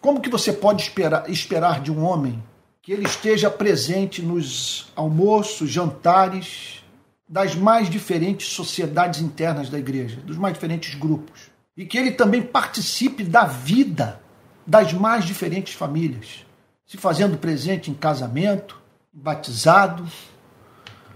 [0.00, 2.42] Como que você pode esperar, esperar de um homem
[2.88, 6.82] que ele esteja presente nos almoços, jantares
[7.28, 12.40] das mais diferentes sociedades internas da igreja, dos mais diferentes grupos, e que ele também
[12.40, 14.22] participe da vida
[14.66, 16.46] das mais diferentes famílias,
[16.86, 18.80] se fazendo presente em casamento,
[19.12, 20.08] batizado,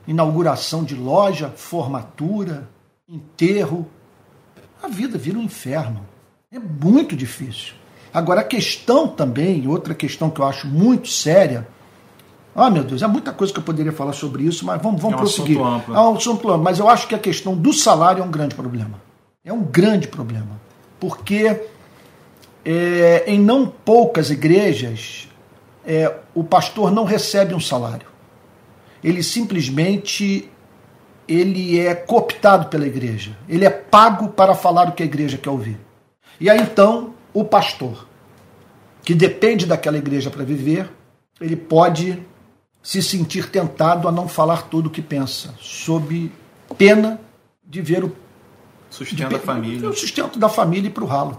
[0.06, 2.68] inauguração de loja, formatura,
[3.08, 3.90] enterro.
[4.82, 6.06] A vida vira um inferno.
[6.50, 7.72] É muito difícil.
[8.12, 11.66] Agora, a questão também, outra questão que eu acho muito séria.
[12.54, 15.14] Ah, meu Deus, é muita coisa que eu poderia falar sobre isso, mas vamos, vamos
[15.14, 15.58] é um prosseguir.
[15.58, 15.94] Assunto amplo.
[15.94, 18.54] É um assunto amplo, mas eu acho que a questão do salário é um grande
[18.54, 19.00] problema.
[19.44, 20.60] É um grande problema.
[21.00, 21.62] Porque
[22.64, 25.28] é, em não poucas igrejas,
[25.84, 28.06] é, o pastor não recebe um salário.
[29.02, 30.48] Ele simplesmente
[31.26, 33.36] ele é cooptado pela igreja.
[33.48, 35.78] Ele é pago para falar o que a igreja quer ouvir.
[36.38, 38.06] E aí então o pastor,
[39.04, 40.90] que depende daquela igreja para viver,
[41.40, 42.22] ele pode
[42.82, 46.30] se sentir tentado a não falar tudo o que pensa, sob
[46.76, 47.20] pena
[47.64, 48.12] de ver o
[48.90, 49.88] sustento de, da família.
[49.88, 51.38] O sustento da família e para o ralo.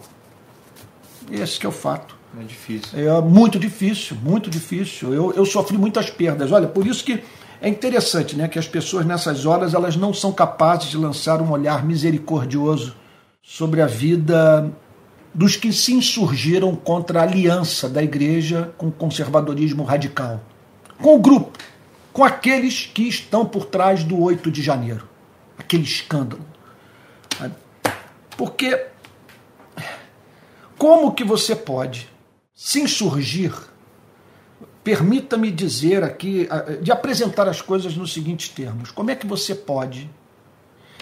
[1.32, 2.16] Esse que é o fato.
[2.40, 3.00] É difícil.
[3.00, 5.14] É muito difícil, muito difícil.
[5.14, 6.52] Eu, eu sofri muitas perdas.
[6.52, 7.24] Olha, por isso que
[7.62, 11.52] é interessante né, que as pessoas nessas horas elas não são capazes de lançar um
[11.52, 12.96] olhar misericordioso
[13.42, 14.72] sobre a vida
[15.34, 20.42] dos que se insurgiram contra a aliança da igreja com o conservadorismo radical.
[21.02, 21.58] Com o grupo,
[22.12, 25.10] com aqueles que estão por trás do 8 de janeiro.
[25.58, 26.46] Aquele escândalo.
[28.38, 28.88] Porque
[30.78, 32.10] como que você pode
[32.54, 33.54] se insurgir?
[34.84, 36.48] Permita-me dizer aqui,
[36.82, 38.92] de apresentar as coisas nos seguintes termos.
[38.92, 40.10] Como é que você pode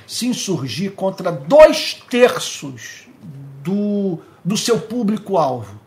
[0.06, 3.08] se insurgir contra dois terços
[3.64, 5.80] do, do seu público-alvo,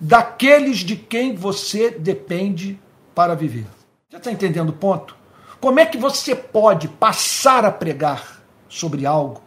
[0.00, 2.78] daqueles de quem você depende
[3.14, 3.66] para viver.
[4.08, 5.16] Já está entendendo o ponto?
[5.60, 9.42] Como é que você pode passar a pregar sobre algo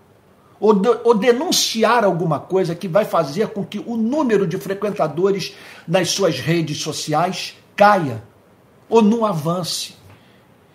[0.59, 5.55] ou, de, ou, denunciar alguma coisa que vai fazer com que o número de frequentadores
[5.87, 8.23] nas suas redes sociais caia
[8.87, 9.95] ou não avance?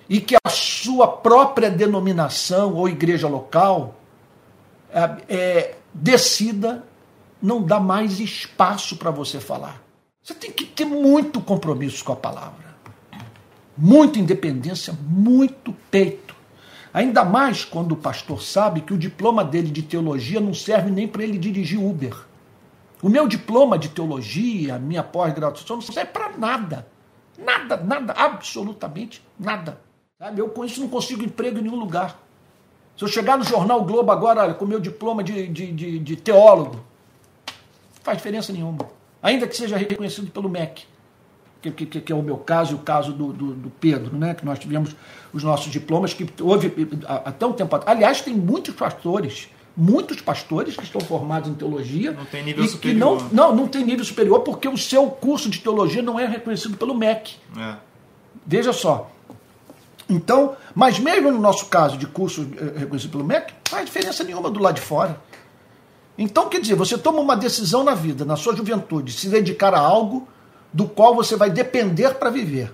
[0.08, 3.94] E que a sua própria denominação ou igreja local
[4.92, 6.84] é, é, decida
[7.40, 9.82] não dar mais espaço para você falar.
[10.22, 12.76] Você tem que ter muito compromisso com a palavra,
[13.76, 16.36] muita independência, muito peito.
[16.92, 21.06] Ainda mais quando o pastor sabe que o diploma dele de teologia não serve nem
[21.06, 22.14] para ele dirigir Uber.
[23.00, 26.88] O meu diploma de teologia, minha pós-graduação, não serve para nada.
[27.38, 29.80] Nada, nada, absolutamente nada.
[30.36, 32.18] Eu com isso não consigo emprego em nenhum lugar.
[32.98, 36.74] Se eu chegar no Jornal Globo agora com meu diploma de, de, de, de teólogo,
[36.74, 38.88] não faz diferença nenhuma.
[39.22, 40.82] Ainda que seja reconhecido pelo MEC,
[41.62, 44.34] que, que, que é o meu caso e o caso do, do, do, Pedro, né?
[44.34, 44.96] que nós tivemos
[45.32, 46.72] os nossos diplomas, que houve
[47.06, 47.96] até um tempo atrás.
[47.96, 52.10] Aliás, tem muitos pastores, muitos pastores que estão formados em teologia.
[52.10, 53.18] Não tem nível e superior.
[53.18, 56.26] Que não, não, não tem nível superior porque o seu curso de teologia não é
[56.26, 57.36] reconhecido pelo MEC.
[57.56, 57.76] É.
[58.44, 59.08] Veja só.
[60.08, 64.24] Então, mas mesmo no nosso caso de curso eh, reconhecido pelo MEC, não faz diferença
[64.24, 65.20] nenhuma do lado de fora.
[66.16, 69.78] Então, quer dizer, você toma uma decisão na vida, na sua juventude, se dedicar a
[69.78, 70.26] algo
[70.72, 72.72] do qual você vai depender para viver.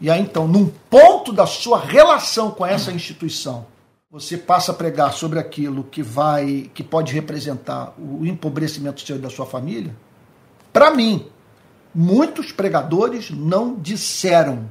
[0.00, 3.66] E aí, então, num ponto da sua relação com essa instituição,
[4.10, 9.20] você passa a pregar sobre aquilo que vai, que pode representar o empobrecimento seu e
[9.20, 9.94] da sua família.
[10.72, 11.26] Para mim,
[11.94, 14.68] muitos pregadores não disseram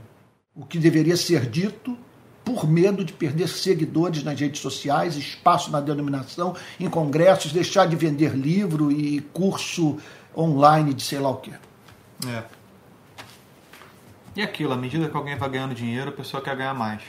[0.55, 1.97] o que deveria ser dito
[2.43, 7.95] por medo de perder seguidores nas redes sociais, espaço na denominação, em congressos, deixar de
[7.95, 9.97] vender livro e curso
[10.35, 11.51] online de sei lá o quê.
[12.27, 12.43] É.
[14.35, 17.01] E aquilo, à medida que alguém vai ganhando dinheiro, a pessoa quer ganhar mais.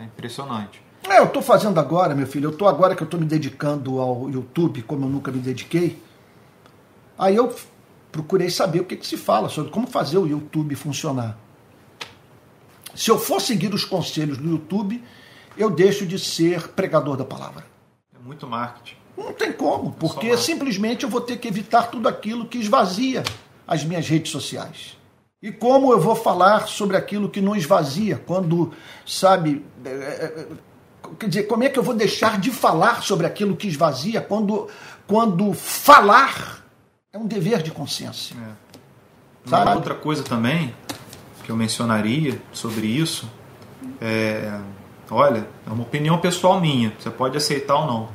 [0.00, 0.82] É impressionante.
[1.08, 2.46] É, eu estou fazendo agora, meu filho.
[2.46, 6.02] Eu estou agora que eu estou me dedicando ao YouTube, como eu nunca me dediquei.
[7.18, 7.54] Aí eu
[8.10, 11.38] procurei saber o que, que se fala sobre como fazer o YouTube funcionar.
[12.98, 15.00] Se eu for seguir os conselhos do YouTube,
[15.56, 17.64] eu deixo de ser pregador da palavra.
[18.12, 18.96] É muito marketing.
[19.16, 23.22] Não tem como, porque simplesmente eu vou ter que evitar tudo aquilo que esvazia
[23.68, 24.98] as minhas redes sociais?
[25.40, 28.72] E como eu vou falar sobre aquilo que não esvazia, quando,
[29.06, 30.46] sabe, é, é,
[31.20, 34.68] quer dizer, como é que eu vou deixar de falar sobre aquilo que esvazia quando,
[35.06, 36.64] quando falar
[37.12, 38.34] é um dever de consciência?
[38.34, 39.48] É.
[39.48, 39.76] Sabe?
[39.76, 40.74] Outra coisa também
[41.48, 43.26] que eu mencionaria sobre isso
[44.02, 44.60] é,
[45.10, 48.08] olha, é uma opinião pessoal minha, você pode aceitar ou não,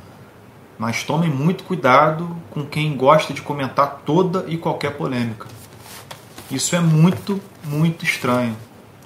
[0.78, 5.48] mas tomem muito cuidado com quem gosta de comentar toda e qualquer polêmica.
[6.52, 8.56] Isso é muito, muito estranho.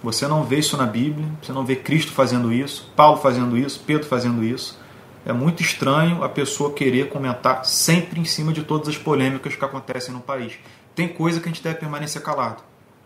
[0.04, 3.82] Você não vê isso na Bíblia, você não vê Cristo fazendo isso, Paulo fazendo isso,
[3.88, 4.78] Pedro fazendo isso.
[5.26, 9.64] É muito estranho a pessoa querer comentar sempre em cima de todas as polêmicas que
[9.64, 10.56] acontecem no país.
[10.94, 12.62] Tem coisa que a gente deve permanecer calado.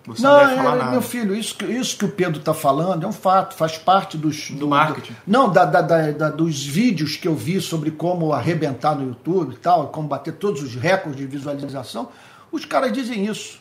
[0.05, 0.91] Você não, não falar é, nada.
[0.91, 4.49] Meu filho, isso, isso que o Pedro está falando é um fato, faz parte dos,
[4.49, 5.13] do, do marketing.
[5.13, 9.53] Do, não, da, da, da, dos vídeos que eu vi sobre como arrebentar no YouTube
[9.53, 12.09] e tal, como bater todos os recordes de visualização.
[12.51, 13.59] Os caras dizem isso.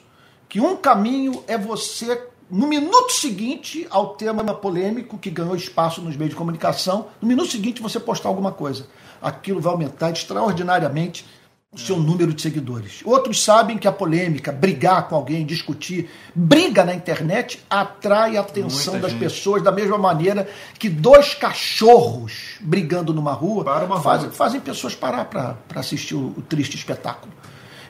[0.49, 6.17] Que um caminho é você, no minuto seguinte ao tema polêmico que ganhou espaço nos
[6.17, 8.87] meios de comunicação, no minuto seguinte você postar alguma coisa.
[9.23, 11.25] Aquilo vai aumentar extraordinariamente
[11.73, 13.01] o seu número de seguidores.
[13.05, 18.95] Outros sabem que a polêmica, brigar com alguém, discutir, briga na internet atrai a atenção
[18.95, 19.21] Muita das gente.
[19.21, 23.65] pessoas da mesma maneira que dois cachorros brigando numa rua
[24.03, 24.37] fazem, rua.
[24.37, 27.33] fazem pessoas parar para assistir o, o, triste espetáculo.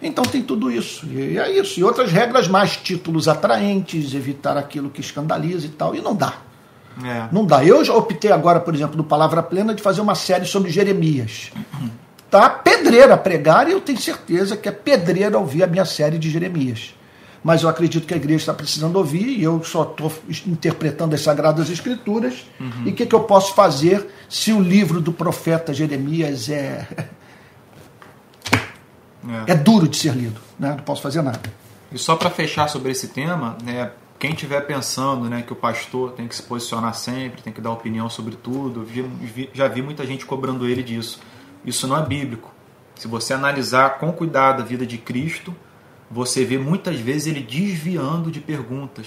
[0.02, 1.06] Então tem tudo isso.
[1.06, 1.80] E é isso.
[1.80, 5.94] E outras regras mais, títulos atraentes, evitar aquilo que escandaliza e tal.
[5.94, 6.34] E não dá.
[7.02, 7.28] É.
[7.32, 7.64] Não dá.
[7.64, 11.50] Eu já optei agora, por exemplo, no Palavra Plena, de fazer uma série sobre Jeremias
[12.30, 16.30] tá pedreira pregar e eu tenho certeza que é pedreira ouvir a minha série de
[16.30, 16.94] Jeremias.
[17.42, 20.12] Mas eu acredito que a igreja está precisando ouvir e eu só estou
[20.46, 22.44] interpretando as Sagradas Escrituras.
[22.60, 22.84] Uhum.
[22.86, 26.86] E o que, que eu posso fazer se o livro do profeta Jeremias é.
[29.46, 30.70] É, é duro de ser lido, né?
[30.76, 31.40] não posso fazer nada.
[31.92, 36.12] E só para fechar sobre esse tema, né, quem estiver pensando né, que o pastor
[36.12, 38.86] tem que se posicionar sempre, tem que dar opinião sobre tudo,
[39.52, 41.20] já vi muita gente cobrando ele disso.
[41.64, 42.52] Isso não é bíblico.
[42.94, 45.54] Se você analisar com cuidado a vida de Cristo,
[46.10, 49.06] você vê muitas vezes ele desviando de perguntas.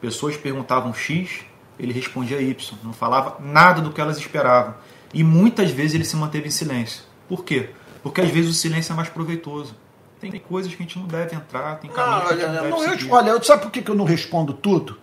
[0.00, 1.40] Pessoas perguntavam X,
[1.78, 4.74] ele respondia Y, não falava nada do que elas esperavam.
[5.12, 7.02] E muitas vezes ele se manteve em silêncio.
[7.28, 7.70] Por quê?
[8.02, 9.74] Porque às vezes o silêncio é mais proveitoso.
[10.20, 12.68] Tem coisas que a gente não deve entrar, tem caminhos que a gente não, deve
[12.68, 13.10] não, seguir.
[13.10, 14.98] Olha, sabe por que eu não respondo tudo?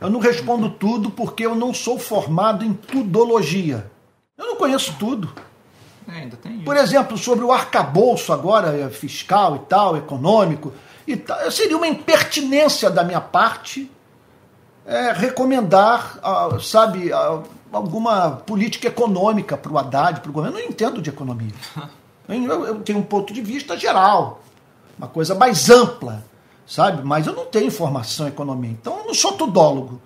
[0.00, 3.90] Eu não respondo tudo porque eu não sou formado em tudologia.
[4.36, 5.32] Eu não conheço tudo.
[6.08, 6.60] É, ainda tem.
[6.60, 10.72] Por exemplo, sobre o arcabouço agora, é, fiscal e tal, econômico,
[11.06, 13.90] e tal, seria uma impertinência da minha parte
[14.86, 16.18] é, recomendar,
[16.60, 17.10] sabe,
[17.72, 20.58] alguma política econômica para o Haddad, para o governo.
[20.58, 21.52] Eu não entendo de economia.
[22.26, 24.40] Eu, eu tenho um ponto de vista geral,
[24.96, 26.24] uma coisa mais ampla,
[26.66, 27.02] sabe?
[27.04, 30.00] Mas eu não tenho formação em economia, então eu não sou tudólogo.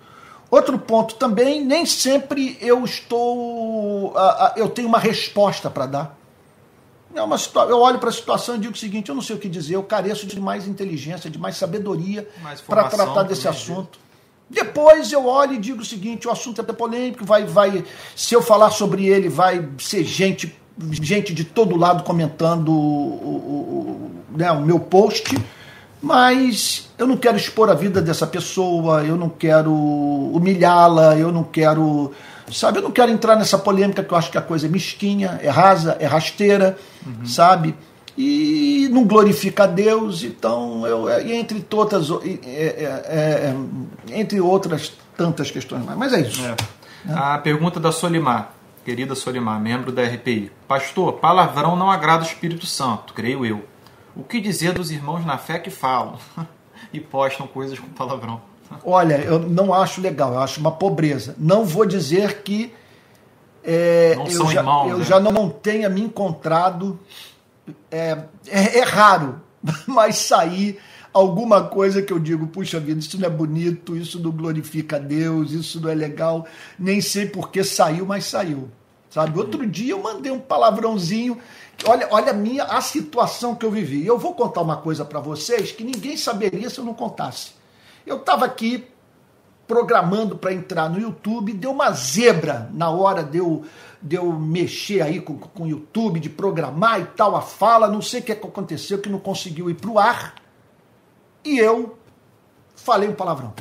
[0.51, 4.13] Outro ponto também, nem sempre eu estou.
[4.55, 6.19] eu tenho uma resposta para dar.
[7.13, 9.39] É uma eu olho para a situação e digo o seguinte: eu não sei o
[9.39, 12.27] que dizer, eu careço de mais inteligência, de mais sabedoria
[12.67, 13.99] para tratar desse assunto.
[14.49, 17.85] Depois eu olho e digo o seguinte: o assunto é polêmico, vai, vai,
[18.15, 20.55] se eu falar sobre ele, vai ser gente,
[20.91, 25.35] gente de todo lado comentando o, o, o, né, o meu post
[26.01, 31.43] mas eu não quero expor a vida dessa pessoa, eu não quero humilhá-la, eu não
[31.43, 32.13] quero.
[32.51, 35.39] Sabe, eu não quero entrar nessa polêmica que eu acho que a coisa é mesquinha,
[35.43, 37.25] é rasa, é rasteira, uhum.
[37.25, 37.75] sabe?
[38.17, 43.53] E não glorifica a Deus, então, eu, é, entre, todas, é, é,
[44.11, 45.97] é, entre outras tantas questões mais.
[45.97, 46.41] Mas é isso.
[46.43, 46.55] É.
[47.13, 50.51] A pergunta da Solimar, querida Solimar, membro da RPI.
[50.67, 53.63] Pastor, palavrão não agrada o Espírito Santo, creio eu.
[54.15, 56.17] O que dizer dos irmãos na fé que falam
[56.93, 58.41] e postam coisas com palavrão?
[58.83, 61.35] Olha, eu não acho legal, eu acho uma pobreza.
[61.37, 62.73] Não vou dizer que
[63.63, 65.05] é, não eu, já, irmãos, eu né?
[65.05, 66.99] já não tenha me encontrado.
[67.91, 68.17] É,
[68.47, 69.41] é, é raro,
[69.87, 70.79] mas sair
[71.13, 74.99] alguma coisa que eu digo, puxa vida, isso não é bonito, isso não glorifica a
[74.99, 76.45] Deus, isso não é legal.
[76.77, 78.69] Nem sei por que saiu, mas saiu.
[79.09, 79.39] Sabe?
[79.39, 81.39] Outro dia eu mandei um palavrãozinho
[81.85, 84.05] Olha, olha a minha a situação que eu vivi.
[84.05, 87.51] Eu vou contar uma coisa para vocês que ninguém saberia se eu não contasse.
[88.05, 88.87] Eu estava aqui
[89.67, 93.63] programando para entrar no YouTube, deu uma zebra na hora de eu,
[94.01, 98.01] de eu mexer aí com, com o YouTube, de programar e tal, a fala, não
[98.01, 100.33] sei o que, é que aconteceu, que não conseguiu ir para o ar,
[101.45, 101.99] e eu
[102.75, 103.53] falei um palavrão.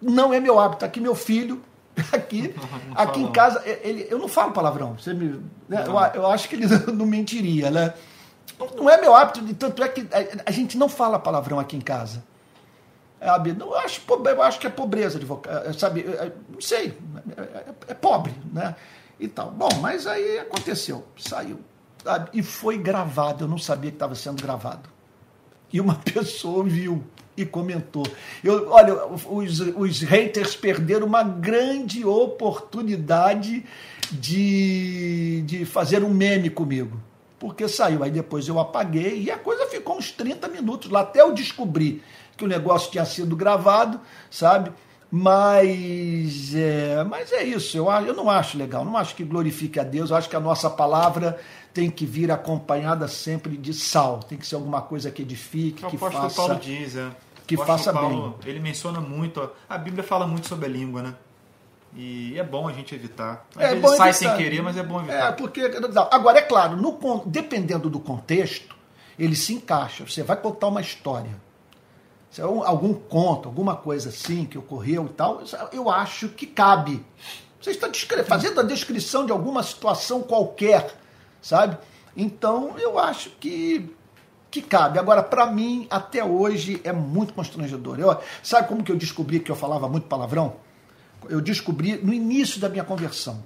[0.00, 1.60] Não é meu hábito, aqui meu filho
[2.12, 2.54] aqui,
[2.94, 4.96] aqui em casa, ele, eu não falo palavrão.
[4.98, 5.84] Você me, né?
[5.86, 7.94] eu, eu, acho que ele não mentiria, né?
[8.76, 11.80] Não é meu hábito, tanto é que a, a gente não fala palavrão aqui em
[11.80, 12.22] casa.
[13.20, 13.56] Sabe?
[13.58, 16.04] Eu, acho, eu acho que é pobreza de vocal, sabe?
[16.48, 16.98] Não sei,
[17.36, 18.76] é, é, pobre, né?
[19.18, 19.50] E tal.
[19.50, 21.60] Bom, mas aí aconteceu, saiu.
[22.02, 22.28] Sabe?
[22.34, 24.90] E foi gravado, eu não sabia que estava sendo gravado.
[25.72, 27.02] E uma pessoa viu
[27.36, 28.06] e comentou.
[28.42, 33.64] Eu, olha, os, os haters perderam uma grande oportunidade
[34.12, 37.00] de, de fazer um meme comigo.
[37.38, 41.20] Porque saiu, aí depois eu apaguei e a coisa ficou uns 30 minutos lá até
[41.20, 42.02] eu descobrir
[42.36, 44.72] que o negócio tinha sido gravado, sabe?
[45.10, 49.84] Mas é, mas é isso, eu, eu não acho legal, não acho que glorifique a
[49.84, 51.38] Deus, eu acho que a nossa palavra
[51.72, 55.88] tem que vir acompanhada sempre de sal, tem que ser alguma coisa que edifique, o
[55.88, 56.22] que faça...
[56.22, 56.36] faça...
[56.36, 57.10] Paulo diz, é.
[57.46, 58.50] Que faça Paulo, bem.
[58.50, 61.14] Ele menciona muito, a Bíblia fala muito sobre a língua, né?
[61.96, 63.46] E é bom a gente evitar.
[63.54, 64.12] Às é vezes sai evitar.
[64.12, 65.28] sem querer, mas é bom evitar.
[65.28, 65.60] É, porque.
[66.10, 68.74] Agora, é claro, no, dependendo do contexto,
[69.18, 70.04] ele se encaixa.
[70.04, 71.30] Você vai contar uma história.
[72.30, 75.40] Se é um, algum conto, alguma coisa assim que ocorreu e tal,
[75.72, 77.04] eu acho que cabe.
[77.60, 77.88] Você está
[78.24, 80.94] fazendo a descrição de alguma situação qualquer,
[81.40, 81.78] sabe?
[82.16, 83.94] Então, eu acho que
[84.54, 84.98] que cabe.
[85.00, 87.98] Agora, para mim, até hoje, é muito constrangedor.
[87.98, 90.54] Eu, sabe como que eu descobri que eu falava muito palavrão?
[91.28, 93.42] Eu descobri no início da minha conversão.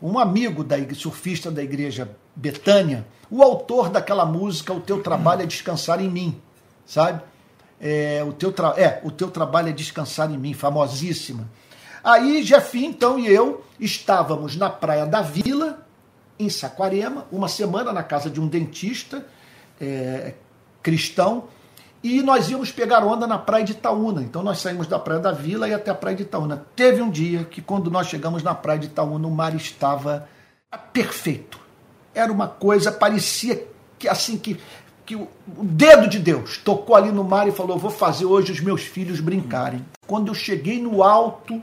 [0.00, 5.46] um amigo da surfista da igreja Betânia, o autor daquela música O Teu Trabalho é
[5.46, 6.40] Descansar em Mim,
[6.88, 7.22] sabe?
[7.80, 11.48] É, o, teu é, o teu trabalho é descansar em mim, famosíssima.
[12.02, 15.86] Aí Jefinho, então, e eu estávamos na praia da Vila,
[16.38, 19.24] em Saquarema, uma semana na casa de um dentista
[19.80, 20.34] é,
[20.82, 21.44] cristão,
[22.02, 24.22] e nós íamos pegar onda na praia de Itaúna.
[24.22, 26.64] Então nós saímos da praia da Vila e até a praia de Itaúna.
[26.74, 30.28] Teve um dia que quando nós chegamos na praia de Itaúna, o mar estava
[30.92, 31.60] perfeito.
[32.14, 33.66] Era uma coisa, parecia
[33.98, 34.58] que assim que,
[35.08, 35.26] que o,
[35.62, 39.20] dedo de Deus tocou ali no mar e falou: "Vou fazer hoje os meus filhos
[39.20, 39.82] brincarem".
[40.06, 41.62] Quando eu cheguei no alto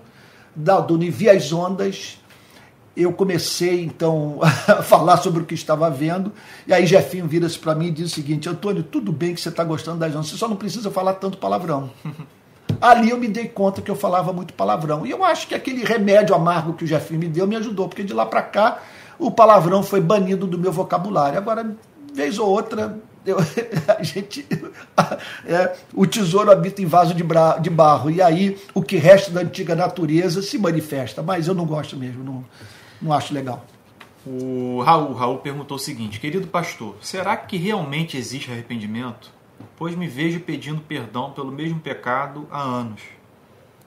[0.55, 2.19] da, do Nivi as Ondas,
[2.97, 6.33] eu comecei então a falar sobre o que estava vendo,
[6.65, 9.49] e aí Jefinho vira-se para mim e diz o seguinte: Antônio, tudo bem que você
[9.49, 11.91] está gostando das ondas, você só não precisa falar tanto palavrão.
[12.81, 15.05] Ali eu me dei conta que eu falava muito palavrão.
[15.05, 18.03] E eu acho que aquele remédio amargo que o Jefinho me deu me ajudou, porque
[18.03, 18.79] de lá para cá
[19.19, 21.37] o palavrão foi banido do meu vocabulário.
[21.37, 21.75] Agora,
[22.11, 23.37] vez ou outra, eu,
[23.97, 24.45] a gente.
[25.45, 28.09] É, o tesouro habita em vaso de, bra, de, barro.
[28.09, 31.21] E aí o que resta da antiga natureza se manifesta.
[31.21, 32.45] Mas eu não gosto mesmo, não,
[33.01, 33.63] não acho legal.
[34.25, 39.31] O Raul, Raul perguntou o seguinte: Querido pastor, será que realmente existe arrependimento?
[39.77, 43.01] Pois me vejo pedindo perdão pelo mesmo pecado há anos.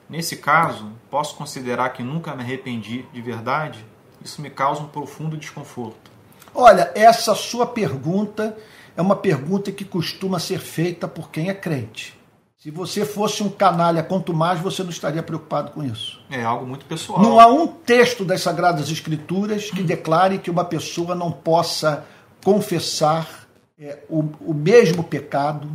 [0.09, 3.85] Nesse caso, posso considerar que nunca me arrependi de verdade?
[4.23, 6.09] Isso me causa um profundo desconforto.
[6.53, 8.57] Olha, essa sua pergunta
[8.99, 12.19] é uma pergunta que costuma ser feita por quem é crente.
[12.57, 16.21] Se você fosse um canalha, quanto mais você não estaria preocupado com isso.
[16.29, 17.21] É algo muito pessoal.
[17.21, 22.05] Não há um texto das Sagradas Escrituras que declare que uma pessoa não possa
[22.43, 23.47] confessar
[23.79, 25.71] é, o, o mesmo pecado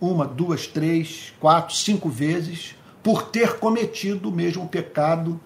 [0.00, 5.40] uma, duas, três, quatro, cinco vezes por ter cometido o mesmo pecado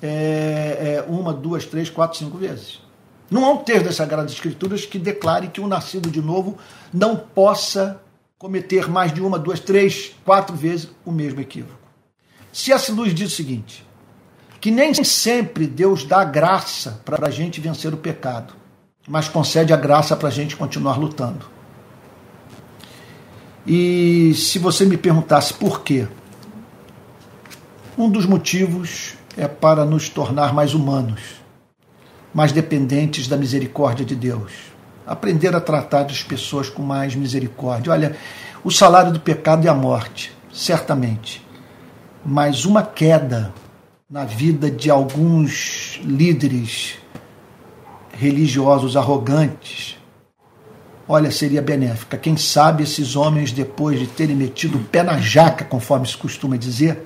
[0.00, 2.86] é, é, uma, duas, três, quatro, cinco vezes.
[3.30, 6.56] Não há um texto das Sagradas Escrituras que declare que um nascido de novo
[6.92, 8.00] não possa
[8.38, 11.78] cometer mais de uma, duas, três, quatro vezes o mesmo equívoco.
[12.52, 12.90] C.S.
[12.92, 13.86] Lewis diz o seguinte:
[14.60, 18.54] que nem sempre Deus dá graça para a gente vencer o pecado,
[19.06, 21.46] mas concede a graça para a gente continuar lutando.
[23.66, 26.08] E se você me perguntasse por quê,
[27.96, 31.20] um dos motivos é para nos tornar mais humanos,
[32.32, 34.52] mais dependentes da misericórdia de Deus.
[35.06, 37.92] Aprender a tratar as pessoas com mais misericórdia.
[37.92, 38.16] Olha,
[38.62, 41.46] o salário do pecado é a morte, certamente.
[42.24, 43.52] Mas uma queda
[44.10, 46.98] na vida de alguns líderes
[48.12, 49.96] religiosos arrogantes,
[51.06, 52.18] olha, seria benéfica.
[52.18, 56.56] Quem sabe esses homens, depois de terem metido o pé na jaca, conforme se costuma
[56.56, 57.04] dizer,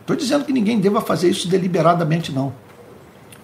[0.00, 2.52] estou dizendo que ninguém deva fazer isso deliberadamente, não.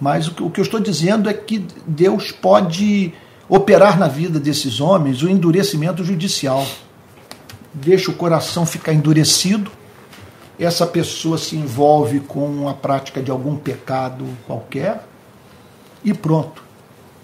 [0.01, 3.13] Mas o que eu estou dizendo é que Deus pode
[3.49, 6.67] operar na vida desses homens o endurecimento judicial.
[7.75, 9.71] Deixa o coração ficar endurecido,
[10.59, 15.07] essa pessoa se envolve com a prática de algum pecado qualquer
[16.05, 16.63] e pronto.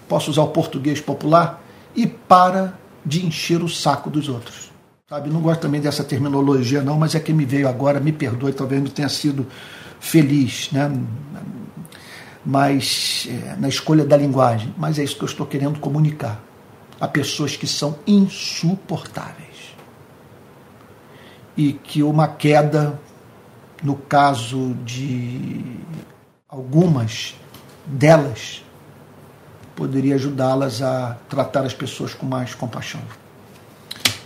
[0.07, 1.63] Posso usar o português popular?
[1.95, 2.73] E para
[3.05, 4.71] de encher o saco dos outros.
[5.07, 8.51] Sabe, não gosto também dessa terminologia não, mas é que me veio agora, me perdoe,
[8.51, 9.47] talvez não tenha sido
[9.99, 10.91] feliz, né?
[12.49, 16.41] Mas é, na escolha da linguagem, mas é isso que eu estou querendo comunicar
[16.97, 19.75] a pessoas que são insuportáveis.
[21.57, 22.97] E que uma queda,
[23.83, 25.61] no caso de
[26.47, 27.35] algumas
[27.85, 28.63] delas,
[29.75, 33.01] poderia ajudá-las a tratar as pessoas com mais compaixão.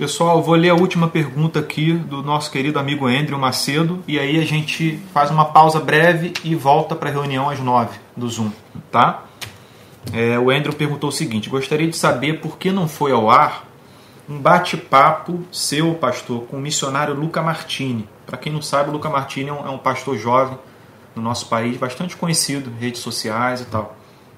[0.01, 4.39] Pessoal, vou ler a última pergunta aqui do nosso querido amigo Andrew Macedo e aí
[4.39, 8.49] a gente faz uma pausa breve e volta para a reunião às nove do Zoom,
[8.89, 9.25] tá?
[10.11, 13.67] É, o Andrew perguntou o seguinte: gostaria de saber por que não foi ao ar
[14.27, 18.09] um bate-papo seu, pastor, com o missionário Luca Martini.
[18.25, 20.57] Para quem não sabe, o Luca Martini é um, é um, pastor jovem
[21.15, 23.95] no nosso país, bastante conhecido, redes sociais e tal.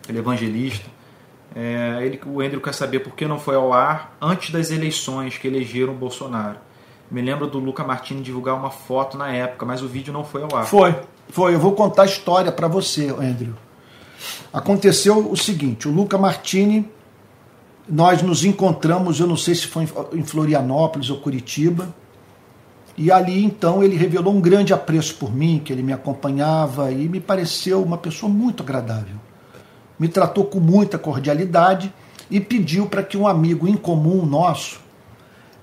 [0.09, 0.91] Ele é evangelista.
[1.55, 5.37] É, ele, o Andrew quer saber por que não foi ao ar antes das eleições
[5.37, 6.57] que elegeram o Bolsonaro.
[7.11, 10.41] Me lembro do Luca Martini divulgar uma foto na época, mas o vídeo não foi
[10.41, 10.65] ao ar.
[10.65, 10.95] Foi,
[11.29, 11.53] foi.
[11.53, 13.53] Eu vou contar a história para você, Andrew.
[14.51, 16.89] Aconteceu o seguinte: o Luca Martini,
[17.87, 21.93] nós nos encontramos, eu não sei se foi em Florianópolis ou Curitiba,
[22.97, 27.07] e ali então ele revelou um grande apreço por mim, que ele me acompanhava e
[27.07, 29.17] me pareceu uma pessoa muito agradável.
[29.99, 31.93] Me tratou com muita cordialidade
[32.29, 34.81] e pediu para que um amigo em comum nosso,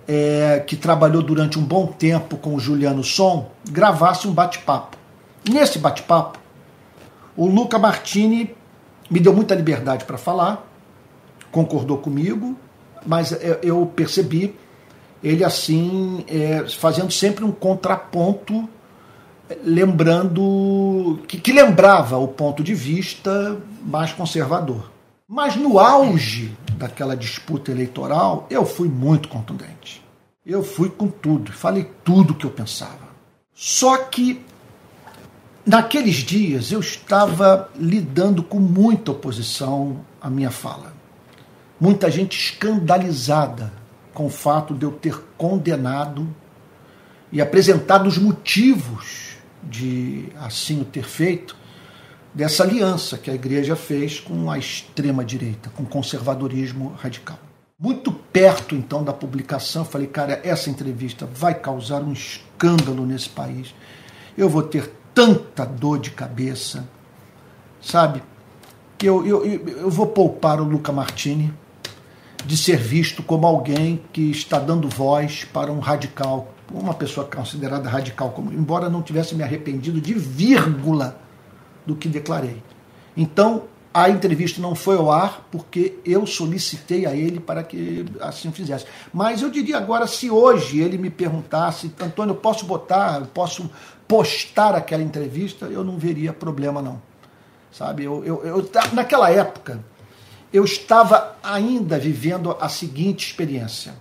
[0.06, 4.96] é, que trabalhou durante um bom tempo com o Juliano Som, gravasse um bate-papo.
[5.48, 6.38] Nesse bate-papo,
[7.36, 8.54] o Luca Martini
[9.10, 10.66] me deu muita liberdade para falar,
[11.50, 12.56] concordou comigo,
[13.04, 14.54] mas eu percebi
[15.22, 18.68] ele assim, é, fazendo sempre um contraponto,
[19.64, 24.90] lembrando, que, que lembrava o ponto de vista mais conservador.
[25.28, 30.04] Mas no auge daquela disputa eleitoral, eu fui muito contundente.
[30.44, 33.10] Eu fui com tudo, falei tudo o que eu pensava.
[33.54, 34.44] Só que
[35.64, 40.92] Naqueles dias eu estava lidando com muita oposição à minha fala.
[41.78, 43.72] Muita gente escandalizada
[44.14, 46.26] com o fato de eu ter condenado
[47.30, 51.56] e apresentado os motivos de assim o ter feito
[52.34, 57.38] dessa aliança que a igreja fez com a extrema direita, com o conservadorismo radical.
[57.78, 63.74] Muito perto então da publicação, falei, cara, essa entrevista vai causar um escândalo nesse país.
[64.36, 66.86] Eu vou ter tanta dor de cabeça,
[67.80, 68.22] sabe?
[68.98, 71.52] Que eu, eu, eu vou poupar o Luca Martini
[72.44, 77.88] de ser visto como alguém que está dando voz para um radical, uma pessoa considerada
[77.88, 81.20] radical, como, embora não tivesse me arrependido de vírgula
[81.86, 82.62] do que declarei.
[83.16, 88.52] Então, a entrevista não foi ao ar porque eu solicitei a ele para que assim
[88.52, 88.86] fizesse.
[89.12, 93.68] Mas eu diria agora, se hoje ele me perguntasse, Antônio, eu posso botar, eu posso
[94.06, 97.02] postar aquela entrevista, eu não veria problema não.
[97.72, 99.84] Sabe, eu, eu, eu naquela época,
[100.52, 103.94] eu estava ainda vivendo a seguinte experiência.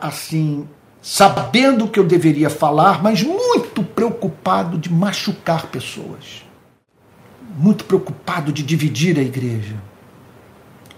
[0.00, 0.68] assim,
[1.04, 6.42] sabendo que eu deveria falar, mas muito preocupado de machucar pessoas.
[7.58, 9.76] Muito preocupado de dividir a igreja.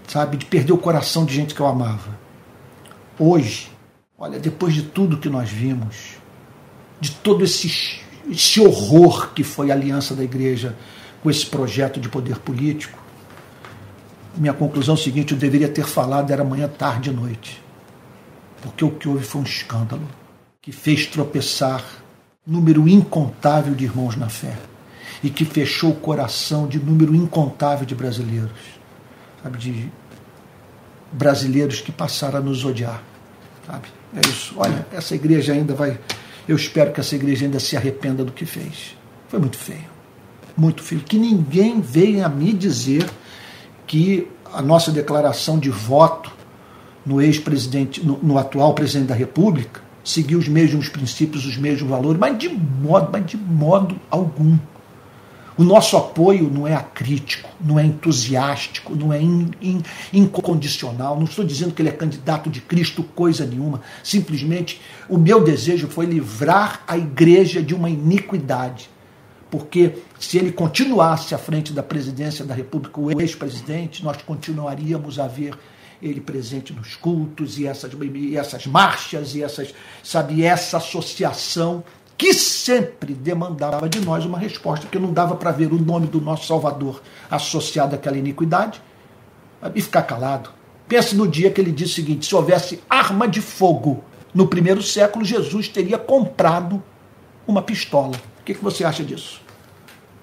[0.07, 2.17] Sabe, de perder o coração de gente que eu amava.
[3.19, 3.69] Hoje,
[4.17, 6.13] olha, depois de tudo que nós vimos,
[7.01, 7.99] de todo esse,
[8.31, 10.73] esse horror que foi a aliança da igreja
[11.21, 12.97] com esse projeto de poder político.
[14.37, 17.66] Minha conclusão é seguinte: eu deveria ter falado era manhã, tarde e noite.
[18.61, 20.07] Porque o que houve foi um escândalo
[20.61, 21.83] que fez tropeçar
[22.45, 24.57] número incontável de irmãos na fé
[25.23, 28.59] e que fechou o coração de número incontável de brasileiros,
[29.41, 29.91] sabe, de
[31.11, 33.01] brasileiros que passaram a nos odiar,
[33.65, 33.87] sabe?
[34.15, 34.53] É isso.
[34.57, 35.99] Olha, essa igreja ainda vai
[36.47, 38.95] eu espero que essa igreja ainda se arrependa do que fez.
[39.27, 39.85] Foi muito feio.
[40.55, 41.01] Muito feio.
[41.01, 43.07] Que ninguém venha me dizer
[43.85, 46.31] que a nossa declaração de voto
[47.07, 52.19] no ex-presidente, no, no, atual presidente da República, seguiu os mesmos princípios, os mesmos valores,
[52.19, 54.57] mas de modo, mas de modo algum.
[55.57, 59.81] O nosso apoio não é acrítico, não é entusiástico, não é in, in,
[60.13, 61.15] incondicional.
[61.15, 63.81] Não estou dizendo que ele é candidato de Cristo, coisa nenhuma.
[64.03, 64.79] Simplesmente
[65.09, 68.89] o meu desejo foi livrar a igreja de uma iniquidade.
[69.49, 75.27] Porque se ele continuasse à frente da presidência da República, o ex-presidente, nós continuaríamos a
[75.27, 75.57] ver
[76.01, 79.73] ele presente nos cultos e essas, e essas marchas e essas,
[80.03, 81.83] sabe, essa associação
[82.17, 86.19] que sempre demandava de nós uma resposta, porque não dava para ver o nome do
[86.19, 88.81] nosso Salvador associado àquela iniquidade
[89.75, 90.49] e ficar calado.
[90.87, 94.81] Pense no dia que ele disse o seguinte: se houvesse arma de fogo no primeiro
[94.81, 96.81] século, Jesus teria comprado
[97.47, 98.15] uma pistola.
[98.39, 99.41] O que, que você acha disso?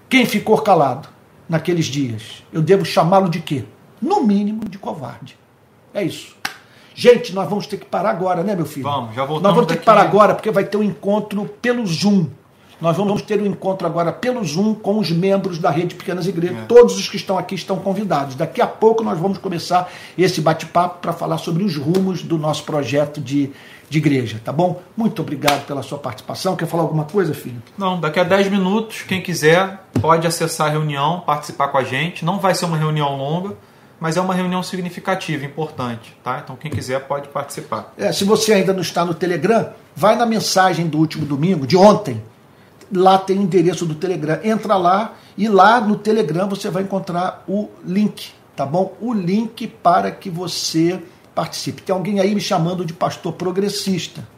[0.08, 1.08] Quem ficou calado
[1.48, 2.42] naqueles dias?
[2.52, 3.64] Eu devo chamá-lo de quê?
[4.00, 5.38] No mínimo de covarde.
[5.94, 6.34] É isso.
[6.94, 8.84] Gente, nós vamos ter que parar agora, né, meu filho?
[8.84, 9.42] Vamos, já voltamos.
[9.42, 12.26] Nós vamos ter que parar agora porque vai ter um encontro pelo Zoom.
[12.80, 16.58] Nós vamos ter um encontro agora pelo Zoom com os membros da Rede Pequenas Igrejas.
[16.58, 16.66] É.
[16.66, 18.34] Todos os que estão aqui estão convidados.
[18.34, 22.64] Daqui a pouco nós vamos começar esse bate-papo para falar sobre os rumos do nosso
[22.64, 23.50] projeto de,
[23.88, 24.82] de igreja, tá bom?
[24.96, 26.56] Muito obrigado pela sua participação.
[26.56, 27.62] Quer falar alguma coisa, filho?
[27.78, 32.24] Não, daqui a 10 minutos, quem quiser pode acessar a reunião, participar com a gente.
[32.24, 33.56] Não vai ser uma reunião longa,
[34.04, 36.42] mas é uma reunião significativa, importante, tá?
[36.44, 37.94] Então quem quiser pode participar.
[37.96, 41.74] É, se você ainda não está no Telegram, vai na mensagem do último domingo, de
[41.74, 42.22] ontem.
[42.92, 44.38] Lá tem o endereço do Telegram.
[44.44, 48.94] Entra lá e lá no Telegram você vai encontrar o link, tá bom?
[49.00, 51.02] O link para que você
[51.34, 51.80] participe.
[51.80, 54.28] Tem alguém aí me chamando de pastor progressista,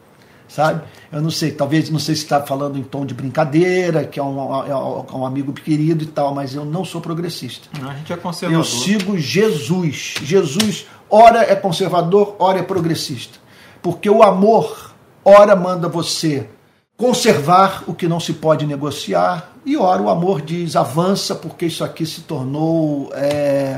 [0.47, 0.81] sabe?
[1.11, 4.23] Eu não sei, talvez, não sei se está falando em tom de brincadeira, que é
[4.23, 4.75] um, é
[5.15, 7.67] um amigo querido e tal, mas eu não sou progressista.
[7.81, 8.59] A gente é conservador.
[8.59, 10.15] Eu sigo Jesus.
[10.23, 13.39] Jesus, ora é conservador, ora é progressista.
[13.81, 14.93] Porque o amor,
[15.23, 16.49] ora manda você
[16.97, 21.83] conservar o que não se pode negociar, e ora o amor diz avança, porque isso
[21.83, 23.77] aqui se tornou é,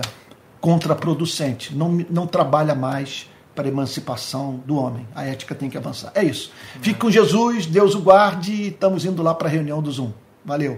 [0.62, 1.76] contraproducente.
[1.76, 3.28] Não, não trabalha mais
[3.60, 5.06] para a emancipação do homem.
[5.14, 6.14] A ética tem que avançar.
[6.16, 6.50] É isso.
[6.82, 10.14] Fique com Jesus, Deus o guarde e estamos indo lá para a reunião do Zoom.
[10.46, 10.78] Valeu.